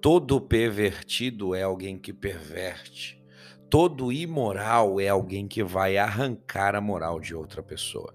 Todo 0.00 0.40
pervertido 0.40 1.54
é 1.54 1.62
alguém 1.62 1.98
que 1.98 2.10
perverte. 2.10 3.22
Todo 3.68 4.10
imoral 4.10 4.98
é 4.98 5.06
alguém 5.06 5.46
que 5.46 5.62
vai 5.62 5.98
arrancar 5.98 6.74
a 6.74 6.80
moral 6.80 7.20
de 7.20 7.34
outra 7.34 7.62
pessoa. 7.62 8.14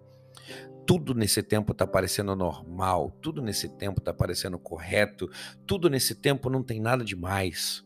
Tudo 0.83 1.13
nesse 1.13 1.43
tempo 1.43 1.73
está 1.73 1.85
parecendo 1.85 2.35
normal, 2.35 3.11
tudo 3.21 3.39
nesse 3.39 3.69
tempo 3.69 3.99
está 3.99 4.11
parecendo 4.11 4.57
correto, 4.57 5.29
tudo 5.67 5.87
nesse 5.87 6.15
tempo 6.15 6.49
não 6.49 6.63
tem 6.63 6.81
nada 6.81 7.05
demais. 7.05 7.83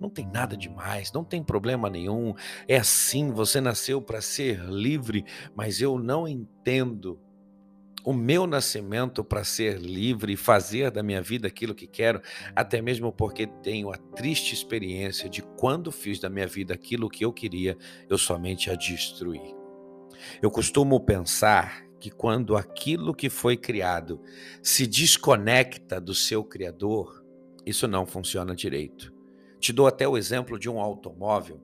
Não 0.00 0.10
tem 0.10 0.26
nada 0.26 0.56
demais, 0.56 1.12
não 1.12 1.22
tem 1.22 1.40
problema 1.40 1.88
nenhum. 1.88 2.34
É 2.66 2.78
assim, 2.78 3.30
você 3.30 3.60
nasceu 3.60 4.02
para 4.02 4.20
ser 4.20 4.58
livre, 4.64 5.24
mas 5.54 5.80
eu 5.80 5.96
não 6.00 6.26
entendo 6.26 7.16
o 8.06 8.12
meu 8.12 8.46
nascimento 8.46 9.24
para 9.24 9.42
ser 9.42 9.80
livre 9.80 10.34
e 10.34 10.36
fazer 10.36 10.92
da 10.92 11.02
minha 11.02 11.20
vida 11.20 11.48
aquilo 11.48 11.74
que 11.74 11.88
quero, 11.88 12.22
até 12.54 12.80
mesmo 12.80 13.10
porque 13.10 13.48
tenho 13.48 13.92
a 13.92 13.96
triste 13.96 14.54
experiência 14.54 15.28
de 15.28 15.42
quando 15.42 15.90
fiz 15.90 16.20
da 16.20 16.30
minha 16.30 16.46
vida 16.46 16.72
aquilo 16.72 17.10
que 17.10 17.24
eu 17.24 17.32
queria, 17.32 17.76
eu 18.08 18.16
somente 18.16 18.70
a 18.70 18.76
destruí. 18.76 19.56
Eu 20.40 20.52
costumo 20.52 21.00
pensar 21.00 21.84
que 21.98 22.08
quando 22.08 22.56
aquilo 22.56 23.12
que 23.12 23.28
foi 23.28 23.56
criado 23.56 24.22
se 24.62 24.86
desconecta 24.86 26.00
do 26.00 26.14
seu 26.14 26.44
criador, 26.44 27.24
isso 27.66 27.88
não 27.88 28.06
funciona 28.06 28.54
direito. 28.54 29.12
Te 29.58 29.72
dou 29.72 29.88
até 29.88 30.06
o 30.06 30.16
exemplo 30.16 30.60
de 30.60 30.70
um 30.70 30.78
automóvel 30.78 31.60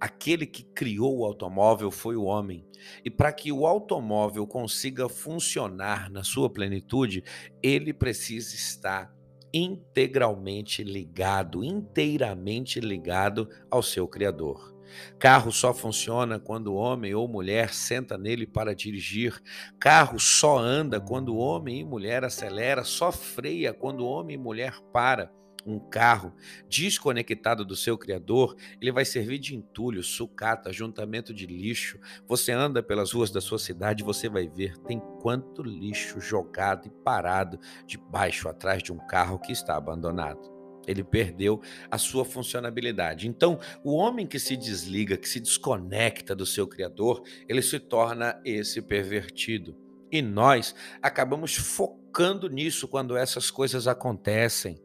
Aquele 0.00 0.46
que 0.46 0.62
criou 0.62 1.18
o 1.18 1.24
automóvel 1.26 1.90
foi 1.90 2.16
o 2.16 2.24
homem. 2.24 2.64
E 3.04 3.10
para 3.10 3.30
que 3.32 3.52
o 3.52 3.66
automóvel 3.66 4.46
consiga 4.46 5.10
funcionar 5.10 6.10
na 6.10 6.24
sua 6.24 6.48
plenitude, 6.48 7.22
ele 7.62 7.92
precisa 7.92 8.54
estar 8.54 9.14
integralmente 9.52 10.82
ligado, 10.82 11.62
inteiramente 11.62 12.80
ligado 12.80 13.46
ao 13.70 13.82
seu 13.82 14.08
Criador. 14.08 14.74
Carro 15.18 15.52
só 15.52 15.74
funciona 15.74 16.40
quando 16.40 16.74
homem 16.74 17.14
ou 17.14 17.28
mulher 17.28 17.74
senta 17.74 18.16
nele 18.16 18.46
para 18.46 18.74
dirigir. 18.74 19.38
Carro 19.78 20.18
só 20.18 20.58
anda 20.58 20.98
quando 20.98 21.36
homem 21.36 21.80
e 21.80 21.84
mulher 21.84 22.24
acelera, 22.24 22.84
só 22.84 23.12
freia 23.12 23.72
quando 23.72 24.06
homem 24.06 24.34
e 24.34 24.38
mulher 24.38 24.80
para 24.92 25.30
um 25.66 25.78
carro 25.78 26.34
desconectado 26.68 27.64
do 27.64 27.76
seu 27.76 27.96
criador, 27.96 28.56
ele 28.80 28.92
vai 28.92 29.04
servir 29.04 29.38
de 29.38 29.54
entulho, 29.54 30.02
sucata, 30.02 30.70
ajuntamento 30.70 31.32
de 31.34 31.46
lixo. 31.46 31.98
Você 32.26 32.52
anda 32.52 32.82
pelas 32.82 33.12
ruas 33.12 33.30
da 33.30 33.40
sua 33.40 33.58
cidade, 33.58 34.04
você 34.04 34.28
vai 34.28 34.48
ver 34.48 34.76
tem 34.78 35.00
quanto 35.20 35.62
lixo 35.62 36.20
jogado 36.20 36.86
e 36.86 36.90
parado 36.90 37.58
debaixo 37.86 38.48
atrás 38.48 38.82
de 38.82 38.92
um 38.92 38.98
carro 38.98 39.38
que 39.38 39.52
está 39.52 39.76
abandonado. 39.76 40.50
Ele 40.86 41.04
perdeu 41.04 41.60
a 41.90 41.98
sua 41.98 42.24
funcionabilidade. 42.24 43.28
Então, 43.28 43.60
o 43.84 43.94
homem 43.94 44.26
que 44.26 44.38
se 44.38 44.56
desliga, 44.56 45.16
que 45.16 45.28
se 45.28 45.38
desconecta 45.38 46.34
do 46.34 46.46
seu 46.46 46.66
criador, 46.66 47.22
ele 47.48 47.62
se 47.62 47.78
torna 47.78 48.40
esse 48.44 48.80
pervertido. 48.80 49.76
E 50.10 50.20
nós 50.20 50.74
acabamos 51.00 51.54
focando 51.54 52.48
nisso 52.48 52.88
quando 52.88 53.16
essas 53.16 53.50
coisas 53.50 53.86
acontecem. 53.86 54.80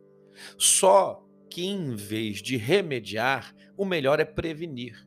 Só 0.58 1.24
que 1.50 1.66
em 1.66 1.96
vez 1.96 2.42
de 2.42 2.58
remediar, 2.58 3.56
o 3.78 3.86
melhor 3.86 4.20
é 4.20 4.26
prevenir. 4.26 5.06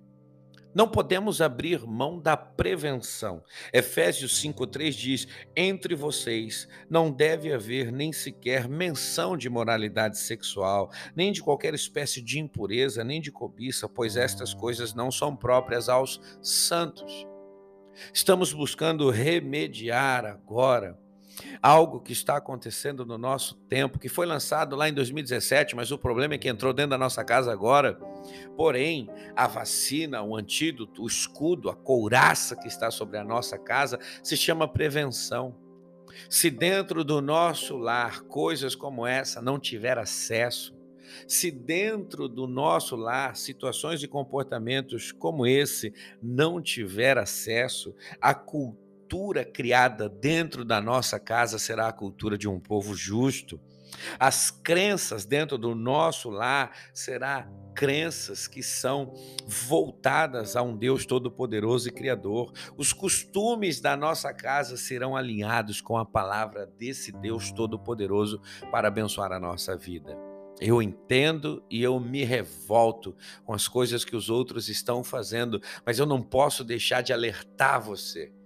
Não 0.74 0.86
podemos 0.86 1.40
abrir 1.40 1.84
mão 1.86 2.20
da 2.20 2.36
prevenção. 2.36 3.42
Efésios 3.72 4.38
5:3 4.40 4.94
diz: 4.94 5.26
"Entre 5.56 5.94
vocês 5.94 6.68
não 6.88 7.10
deve 7.10 7.52
haver 7.52 7.90
nem 7.90 8.12
sequer 8.12 8.68
menção 8.68 9.36
de 9.36 9.48
moralidade 9.48 10.18
sexual, 10.18 10.90
nem 11.16 11.32
de 11.32 11.42
qualquer 11.42 11.74
espécie 11.74 12.22
de 12.22 12.38
impureza, 12.38 13.02
nem 13.02 13.20
de 13.20 13.32
cobiça, 13.32 13.88
pois 13.88 14.16
estas 14.16 14.54
coisas 14.54 14.94
não 14.94 15.10
são 15.10 15.34
próprias 15.34 15.88
aos 15.88 16.20
santos." 16.40 17.26
Estamos 18.12 18.52
buscando 18.52 19.10
remediar 19.10 20.24
agora 20.24 20.96
algo 21.62 22.00
que 22.00 22.12
está 22.12 22.36
acontecendo 22.36 23.04
no 23.04 23.18
nosso 23.18 23.54
tempo, 23.68 23.98
que 23.98 24.08
foi 24.08 24.26
lançado 24.26 24.76
lá 24.76 24.88
em 24.88 24.92
2017, 24.92 25.76
mas 25.76 25.90
o 25.90 25.98
problema 25.98 26.34
é 26.34 26.38
que 26.38 26.48
entrou 26.48 26.72
dentro 26.72 26.90
da 26.90 26.98
nossa 26.98 27.24
casa 27.24 27.52
agora. 27.52 27.98
Porém, 28.56 29.08
a 29.36 29.46
vacina, 29.46 30.22
o 30.22 30.36
antídoto, 30.36 31.02
o 31.02 31.06
escudo, 31.06 31.70
a 31.70 31.76
couraça 31.76 32.56
que 32.56 32.68
está 32.68 32.90
sobre 32.90 33.18
a 33.18 33.24
nossa 33.24 33.58
casa 33.58 33.98
se 34.22 34.36
chama 34.36 34.68
prevenção. 34.68 35.54
Se 36.28 36.50
dentro 36.50 37.04
do 37.04 37.20
nosso 37.20 37.76
lar 37.76 38.22
coisas 38.22 38.74
como 38.74 39.06
essa 39.06 39.40
não 39.40 39.58
tiver 39.58 39.98
acesso, 39.98 40.76
se 41.26 41.50
dentro 41.50 42.28
do 42.28 42.46
nosso 42.46 42.96
lar 42.96 43.36
situações 43.36 44.02
e 44.02 44.08
comportamentos 44.08 45.12
como 45.12 45.46
esse 45.46 45.92
não 46.22 46.60
tiver 46.60 47.16
acesso, 47.16 47.94
a 48.20 48.34
cultura 48.34 48.87
cultura 49.08 49.42
criada 49.42 50.06
dentro 50.06 50.66
da 50.66 50.82
nossa 50.82 51.18
casa 51.18 51.58
será 51.58 51.88
a 51.88 51.92
cultura 51.92 52.36
de 52.36 52.46
um 52.46 52.60
povo 52.60 52.94
justo. 52.94 53.58
As 54.20 54.50
crenças 54.50 55.24
dentro 55.24 55.56
do 55.56 55.74
nosso 55.74 56.28
lar 56.28 56.76
será 56.92 57.48
crenças 57.74 58.46
que 58.46 58.62
são 58.62 59.14
voltadas 59.46 60.56
a 60.56 60.62
um 60.62 60.76
Deus 60.76 61.06
todo-poderoso 61.06 61.88
e 61.88 61.92
criador. 61.92 62.52
Os 62.76 62.92
costumes 62.92 63.80
da 63.80 63.96
nossa 63.96 64.30
casa 64.34 64.76
serão 64.76 65.16
alinhados 65.16 65.80
com 65.80 65.96
a 65.96 66.04
palavra 66.04 66.66
desse 66.66 67.10
Deus 67.10 67.50
todo-poderoso 67.50 68.42
para 68.70 68.88
abençoar 68.88 69.32
a 69.32 69.40
nossa 69.40 69.74
vida. 69.74 70.18
Eu 70.60 70.82
entendo 70.82 71.64
e 71.70 71.82
eu 71.82 71.98
me 71.98 72.24
revolto 72.24 73.16
com 73.46 73.54
as 73.54 73.66
coisas 73.66 74.04
que 74.04 74.14
os 74.14 74.28
outros 74.28 74.68
estão 74.68 75.02
fazendo, 75.02 75.62
mas 75.86 75.98
eu 75.98 76.04
não 76.04 76.20
posso 76.20 76.62
deixar 76.62 77.00
de 77.00 77.14
alertar 77.14 77.80
você 77.80 78.36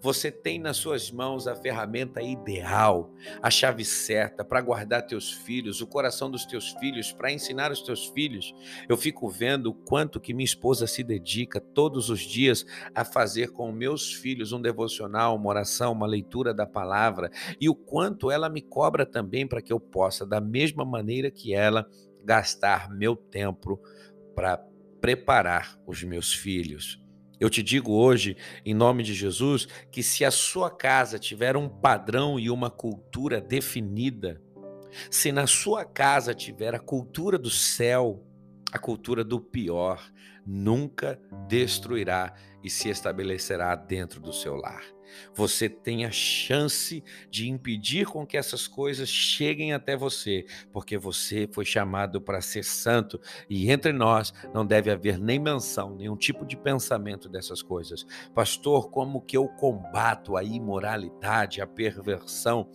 você 0.00 0.30
tem 0.30 0.58
nas 0.58 0.76
suas 0.76 1.10
mãos 1.10 1.46
a 1.46 1.54
ferramenta 1.54 2.22
ideal, 2.22 3.12
a 3.42 3.50
chave 3.50 3.84
certa 3.84 4.44
para 4.44 4.60
guardar 4.60 5.06
teus 5.06 5.32
filhos, 5.32 5.80
o 5.80 5.86
coração 5.86 6.30
dos 6.30 6.44
teus 6.44 6.70
filhos, 6.72 7.12
para 7.12 7.32
ensinar 7.32 7.70
os 7.70 7.82
teus 7.82 8.06
filhos. 8.06 8.54
Eu 8.88 8.96
fico 8.96 9.28
vendo 9.28 9.70
o 9.70 9.74
quanto 9.74 10.20
que 10.20 10.34
minha 10.34 10.44
esposa 10.44 10.86
se 10.86 11.02
dedica 11.02 11.60
todos 11.60 12.10
os 12.10 12.20
dias 12.20 12.64
a 12.94 13.04
fazer 13.04 13.52
com 13.52 13.70
meus 13.72 14.12
filhos 14.12 14.52
um 14.52 14.60
devocional, 14.60 15.36
uma 15.36 15.48
oração, 15.48 15.92
uma 15.92 16.06
leitura 16.06 16.52
da 16.54 16.66
palavra, 16.66 17.30
e 17.60 17.68
o 17.68 17.74
quanto 17.74 18.30
ela 18.30 18.48
me 18.48 18.60
cobra 18.60 19.04
também 19.04 19.46
para 19.46 19.62
que 19.62 19.72
eu 19.72 19.80
possa, 19.80 20.26
da 20.26 20.40
mesma 20.40 20.84
maneira 20.84 21.30
que 21.30 21.54
ela, 21.54 21.88
gastar 22.24 22.90
meu 22.90 23.16
tempo 23.16 23.80
para 24.34 24.62
preparar 25.00 25.80
os 25.86 26.02
meus 26.02 26.32
filhos. 26.32 27.00
Eu 27.40 27.48
te 27.48 27.62
digo 27.62 27.92
hoje, 27.92 28.36
em 28.64 28.74
nome 28.74 29.02
de 29.02 29.14
Jesus, 29.14 29.68
que 29.90 30.02
se 30.02 30.24
a 30.24 30.30
sua 30.30 30.70
casa 30.70 31.18
tiver 31.18 31.56
um 31.56 31.68
padrão 31.68 32.38
e 32.38 32.50
uma 32.50 32.70
cultura 32.70 33.40
definida, 33.40 34.42
se 35.10 35.30
na 35.30 35.46
sua 35.46 35.84
casa 35.84 36.34
tiver 36.34 36.74
a 36.74 36.80
cultura 36.80 37.38
do 37.38 37.50
céu, 37.50 38.24
a 38.72 38.78
cultura 38.78 39.22
do 39.22 39.40
pior, 39.40 40.02
nunca 40.44 41.20
destruirá 41.46 42.34
e 42.62 42.68
se 42.68 42.88
estabelecerá 42.88 43.74
dentro 43.76 44.20
do 44.20 44.32
seu 44.32 44.56
lar. 44.56 44.97
Você 45.34 45.68
tem 45.68 46.04
a 46.04 46.10
chance 46.10 47.02
de 47.30 47.48
impedir 47.48 48.06
com 48.06 48.26
que 48.26 48.36
essas 48.36 48.66
coisas 48.66 49.08
cheguem 49.08 49.72
até 49.72 49.96
você, 49.96 50.44
porque 50.72 50.96
você 50.98 51.48
foi 51.50 51.64
chamado 51.64 52.20
para 52.20 52.40
ser 52.40 52.64
santo 52.64 53.20
e 53.48 53.70
entre 53.70 53.92
nós 53.92 54.32
não 54.52 54.66
deve 54.66 54.90
haver 54.90 55.18
nem 55.18 55.38
menção, 55.38 55.94
nenhum 55.94 56.16
tipo 56.16 56.44
de 56.44 56.56
pensamento 56.56 57.28
dessas 57.28 57.62
coisas. 57.62 58.06
Pastor, 58.34 58.90
como 58.90 59.20
que 59.20 59.36
eu 59.36 59.48
combato 59.48 60.36
a 60.36 60.44
imoralidade, 60.44 61.60
a 61.60 61.66
perversão? 61.66 62.68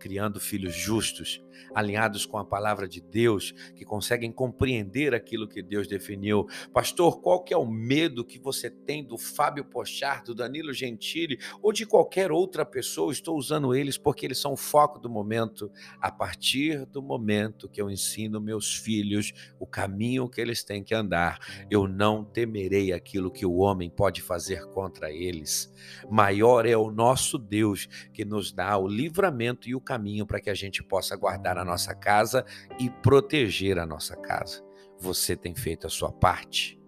criando 0.00 0.40
filhos 0.40 0.74
justos, 0.74 1.40
alinhados 1.74 2.26
com 2.26 2.38
a 2.38 2.44
palavra 2.44 2.88
de 2.88 3.00
Deus, 3.00 3.52
que 3.74 3.84
conseguem 3.84 4.32
compreender 4.32 5.14
aquilo 5.14 5.48
que 5.48 5.62
Deus 5.62 5.86
definiu. 5.86 6.46
Pastor, 6.72 7.20
qual 7.20 7.42
que 7.42 7.54
é 7.54 7.56
o 7.56 7.66
medo 7.66 8.24
que 8.24 8.38
você 8.38 8.70
tem 8.70 9.04
do 9.04 9.18
Fábio 9.18 9.64
Pochar, 9.64 10.22
do 10.22 10.34
Danilo 10.34 10.72
Gentili 10.72 11.38
ou 11.62 11.72
de 11.72 11.86
qualquer 11.86 12.32
outra 12.32 12.64
pessoa? 12.64 13.12
Estou 13.12 13.36
usando 13.36 13.74
eles 13.74 13.96
porque 13.98 14.26
eles 14.26 14.38
são 14.38 14.52
o 14.52 14.56
foco 14.56 14.98
do 14.98 15.08
momento. 15.08 15.70
A 16.00 16.10
partir 16.10 16.86
do 16.86 17.02
momento 17.02 17.68
que 17.68 17.80
eu 17.80 17.90
ensino 17.90 18.40
meus 18.40 18.74
filhos 18.74 19.32
o 19.58 19.66
caminho 19.66 20.28
que 20.28 20.40
eles 20.40 20.62
têm 20.64 20.82
que 20.82 20.94
andar, 20.94 21.38
eu 21.70 21.86
não 21.86 22.24
temerei 22.24 22.92
aquilo 22.92 23.30
que 23.30 23.46
o 23.46 23.56
homem 23.56 23.90
pode 23.90 24.22
fazer 24.22 24.66
contra 24.66 25.10
eles. 25.10 25.72
Maior 26.10 26.66
é 26.66 26.76
o 26.76 26.90
nosso 26.90 27.38
Deus 27.38 27.86
que 28.12 28.24
nos 28.24 28.52
dá 28.52 28.76
o 28.76 28.88
livramento 28.88 29.68
e 29.68 29.74
o 29.74 29.80
caminho 29.80 30.26
para 30.26 30.40
que 30.40 30.50
a 30.50 30.54
gente 30.54 30.82
possa 30.82 31.16
guardar 31.50 31.58
a 31.58 31.64
nossa 31.64 31.94
casa 31.94 32.44
e 32.78 32.88
proteger 32.88 33.78
a 33.78 33.86
nossa 33.86 34.16
casa. 34.16 34.62
Você 34.98 35.36
tem 35.36 35.54
feito 35.54 35.86
a 35.86 35.90
sua 35.90 36.12
parte? 36.12 36.78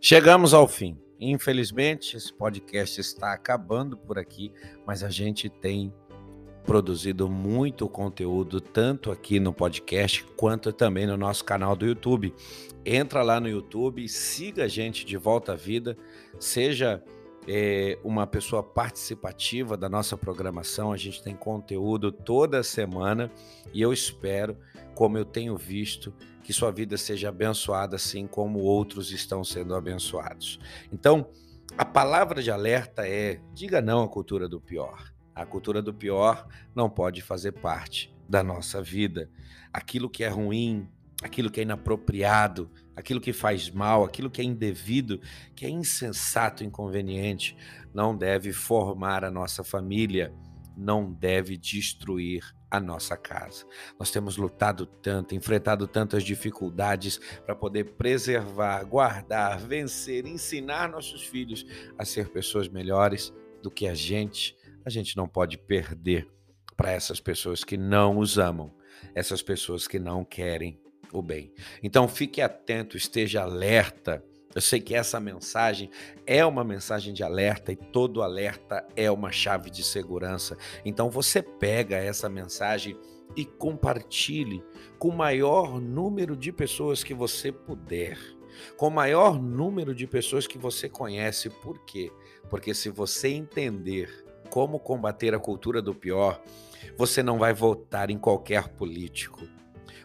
Chegamos 0.00 0.54
ao 0.54 0.66
fim. 0.66 0.98
Infelizmente, 1.20 2.16
esse 2.16 2.32
podcast 2.32 2.98
está 3.00 3.34
acabando 3.34 3.96
por 3.96 4.18
aqui, 4.18 4.50
mas 4.86 5.04
a 5.04 5.10
gente 5.10 5.50
tem 5.50 5.92
produzido 6.64 7.28
muito 7.28 7.88
conteúdo, 7.88 8.60
tanto 8.60 9.10
aqui 9.10 9.40
no 9.40 9.52
podcast 9.52 10.24
quanto 10.36 10.72
também 10.72 11.06
no 11.06 11.16
nosso 11.16 11.44
canal 11.44 11.74
do 11.74 11.86
YouTube. 11.86 12.34
Entra 12.84 13.22
lá 13.22 13.40
no 13.40 13.48
YouTube, 13.48 14.08
siga 14.08 14.64
a 14.64 14.68
gente 14.68 15.04
de 15.04 15.16
volta 15.16 15.52
à 15.52 15.56
vida, 15.56 15.96
seja 16.38 17.02
é, 17.48 17.98
uma 18.04 18.26
pessoa 18.26 18.62
participativa 18.62 19.76
da 19.76 19.88
nossa 19.88 20.16
programação. 20.16 20.92
A 20.92 20.96
gente 20.96 21.22
tem 21.22 21.34
conteúdo 21.34 22.12
toda 22.12 22.62
semana 22.62 23.30
e 23.72 23.82
eu 23.82 23.92
espero, 23.92 24.56
como 24.94 25.18
eu 25.18 25.24
tenho 25.24 25.56
visto, 25.56 26.12
que 26.42 26.52
sua 26.52 26.70
vida 26.70 26.96
seja 26.96 27.28
abençoada 27.28 27.96
assim 27.96 28.26
como 28.26 28.60
outros 28.60 29.12
estão 29.12 29.44
sendo 29.44 29.74
abençoados. 29.74 30.58
Então, 30.92 31.28
a 31.76 31.84
palavra 31.84 32.42
de 32.42 32.50
alerta 32.50 33.06
é: 33.06 33.40
diga 33.52 33.80
não 33.80 34.02
à 34.02 34.08
cultura 34.08 34.48
do 34.48 34.60
pior. 34.60 35.12
A 35.34 35.46
cultura 35.46 35.80
do 35.80 35.94
pior 35.94 36.46
não 36.74 36.90
pode 36.90 37.22
fazer 37.22 37.52
parte 37.52 38.14
da 38.28 38.42
nossa 38.42 38.82
vida. 38.82 39.30
Aquilo 39.72 40.10
que 40.10 40.24
é 40.24 40.28
ruim, 40.28 40.88
aquilo 41.22 41.50
que 41.50 41.60
é 41.60 41.62
inapropriado, 41.62 42.70
aquilo 42.96 43.20
que 43.20 43.32
faz 43.32 43.70
mal, 43.70 44.04
aquilo 44.04 44.30
que 44.30 44.40
é 44.40 44.44
indevido, 44.44 45.20
que 45.54 45.66
é 45.66 45.68
insensato, 45.68 46.64
inconveniente, 46.64 47.56
não 47.92 48.16
deve 48.16 48.52
formar 48.52 49.24
a 49.24 49.30
nossa 49.30 49.64
família, 49.64 50.32
não 50.76 51.12
deve 51.12 51.56
destruir 51.56 52.54
a 52.70 52.78
nossa 52.78 53.16
casa. 53.16 53.66
Nós 53.98 54.10
temos 54.10 54.36
lutado 54.36 54.86
tanto, 54.86 55.34
enfrentado 55.34 55.88
tantas 55.88 56.22
dificuldades 56.22 57.18
para 57.44 57.54
poder 57.54 57.96
preservar, 57.96 58.84
guardar, 58.84 59.58
vencer, 59.58 60.24
ensinar 60.24 60.88
nossos 60.88 61.22
filhos 61.22 61.66
a 61.98 62.04
ser 62.04 62.28
pessoas 62.28 62.68
melhores 62.68 63.34
do 63.60 63.70
que 63.70 63.88
a 63.88 63.94
gente 63.94 64.56
gente 64.90 65.16
não 65.16 65.28
pode 65.28 65.56
perder 65.58 66.28
para 66.76 66.92
essas 66.92 67.20
pessoas 67.20 67.62
que 67.62 67.76
não 67.76 68.18
os 68.18 68.38
amam, 68.38 68.72
essas 69.14 69.42
pessoas 69.42 69.86
que 69.86 69.98
não 69.98 70.24
querem 70.24 70.80
o 71.12 71.22
bem. 71.22 71.52
Então 71.82 72.08
fique 72.08 72.40
atento, 72.40 72.96
esteja 72.96 73.42
alerta. 73.42 74.24
Eu 74.54 74.60
sei 74.60 74.80
que 74.80 74.94
essa 74.94 75.20
mensagem 75.20 75.90
é 76.26 76.44
uma 76.44 76.64
mensagem 76.64 77.12
de 77.12 77.22
alerta 77.22 77.70
e 77.70 77.76
todo 77.76 78.22
alerta 78.22 78.86
é 78.96 79.10
uma 79.10 79.30
chave 79.30 79.70
de 79.70 79.84
segurança. 79.84 80.56
Então 80.84 81.10
você 81.10 81.42
pega 81.42 81.96
essa 81.96 82.28
mensagem 82.28 82.96
e 83.36 83.44
compartilhe 83.44 84.62
com 84.98 85.08
o 85.08 85.16
maior 85.16 85.80
número 85.80 86.36
de 86.36 86.52
pessoas 86.52 87.04
que 87.04 87.14
você 87.14 87.52
puder, 87.52 88.18
com 88.76 88.88
o 88.88 88.90
maior 88.90 89.40
número 89.40 89.94
de 89.94 90.06
pessoas 90.06 90.46
que 90.46 90.58
você 90.58 90.88
conhece. 90.88 91.48
Por 91.48 91.84
quê? 91.84 92.10
Porque 92.48 92.74
se 92.74 92.88
você 92.88 93.28
entender 93.28 94.29
como 94.50 94.80
combater 94.80 95.34
a 95.34 95.38
cultura 95.38 95.80
do 95.80 95.94
pior, 95.94 96.42
você 96.96 97.22
não 97.22 97.38
vai 97.38 97.54
votar 97.54 98.10
em 98.10 98.18
qualquer 98.18 98.68
político. 98.68 99.46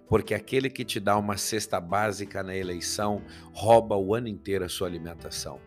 Porque 0.08 0.36
aquele 0.36 0.70
que 0.70 0.86
te 0.86 1.00
dá 1.00 1.18
uma 1.18 1.36
cesta 1.36 1.82
básica 1.82 2.44
na 2.44 2.56
eleição 2.56 3.24
rouba 3.52 3.98
o 3.98 4.14
ano 4.14 4.28
inteiro 4.28 4.64
a 4.64 4.70
sua 4.70 4.88
alimentação. 4.88 5.60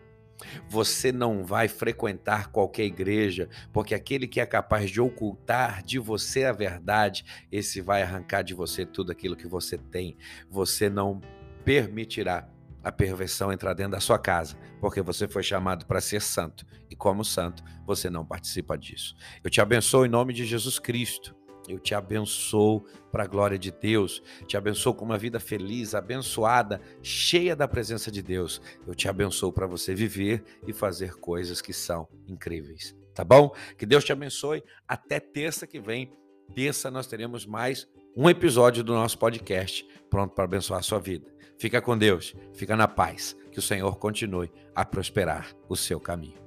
Você 0.69 1.11
não 1.11 1.43
vai 1.43 1.67
frequentar 1.67 2.49
qualquer 2.49 2.85
igreja, 2.85 3.49
porque 3.73 3.93
aquele 3.93 4.25
que 4.25 4.39
é 4.39 4.45
capaz 4.45 4.89
de 4.89 5.01
ocultar 5.01 5.83
de 5.83 5.99
você 5.99 6.45
a 6.45 6.53
verdade, 6.53 7.25
esse 7.51 7.81
vai 7.81 8.01
arrancar 8.01 8.41
de 8.41 8.53
você 8.53 8.85
tudo 8.85 9.11
aquilo 9.11 9.35
que 9.35 9.47
você 9.47 9.77
tem. 9.77 10.15
Você 10.49 10.89
não 10.89 11.19
permitirá 11.65 12.47
a 12.83 12.91
perversão 12.91 13.51
entrar 13.51 13.73
dentro 13.73 13.93
da 13.93 13.99
sua 13.99 14.17
casa, 14.17 14.57
porque 14.79 15.01
você 15.01 15.27
foi 15.27 15.43
chamado 15.43 15.85
para 15.85 16.01
ser 16.01 16.21
santo 16.21 16.65
e, 16.89 16.95
como 16.95 17.23
santo, 17.23 17.63
você 17.85 18.09
não 18.09 18.25
participa 18.25 18.77
disso. 18.77 19.15
Eu 19.43 19.49
te 19.49 19.61
abençoo 19.61 20.05
em 20.05 20.09
nome 20.09 20.33
de 20.33 20.45
Jesus 20.45 20.79
Cristo. 20.79 21.35
Eu 21.67 21.77
te 21.77 21.93
abençoo 21.93 22.83
para 23.11 23.25
a 23.25 23.27
glória 23.27 23.59
de 23.59 23.71
Deus. 23.71 24.23
Te 24.47 24.57
abençoo 24.57 24.93
com 24.93 25.05
uma 25.05 25.19
vida 25.19 25.39
feliz, 25.39 25.93
abençoada, 25.93 26.81
cheia 27.03 27.55
da 27.55 27.67
presença 27.67 28.09
de 28.09 28.23
Deus. 28.23 28.59
Eu 28.87 28.95
te 28.95 29.07
abençoo 29.07 29.53
para 29.53 29.67
você 29.67 29.93
viver 29.93 30.43
e 30.65 30.73
fazer 30.73 31.15
coisas 31.15 31.61
que 31.61 31.73
são 31.73 32.07
incríveis. 32.27 32.95
Tá 33.13 33.23
bom? 33.23 33.53
Que 33.77 33.85
Deus 33.85 34.03
te 34.03 34.11
abençoe. 34.11 34.63
Até 34.87 35.19
terça 35.19 35.67
que 35.67 35.79
vem. 35.79 36.11
Terça 36.55 36.89
nós 36.89 37.05
teremos 37.05 37.45
mais 37.45 37.87
um 38.15 38.27
episódio 38.27 38.83
do 38.83 38.93
nosso 38.93 39.19
podcast 39.19 39.87
pronto 40.09 40.33
para 40.33 40.45
abençoar 40.45 40.79
a 40.79 40.83
sua 40.83 40.99
vida. 40.99 41.38
Fica 41.59 41.81
com 41.81 41.97
Deus, 41.97 42.33
fica 42.53 42.73
na 42.73 42.87
paz, 42.87 43.35
que 43.51 43.59
o 43.59 43.61
Senhor 43.61 43.97
continue 43.97 44.49
a 44.73 44.85
prosperar 44.85 45.53
o 45.67 45.75
seu 45.75 45.99
caminho. 45.99 46.39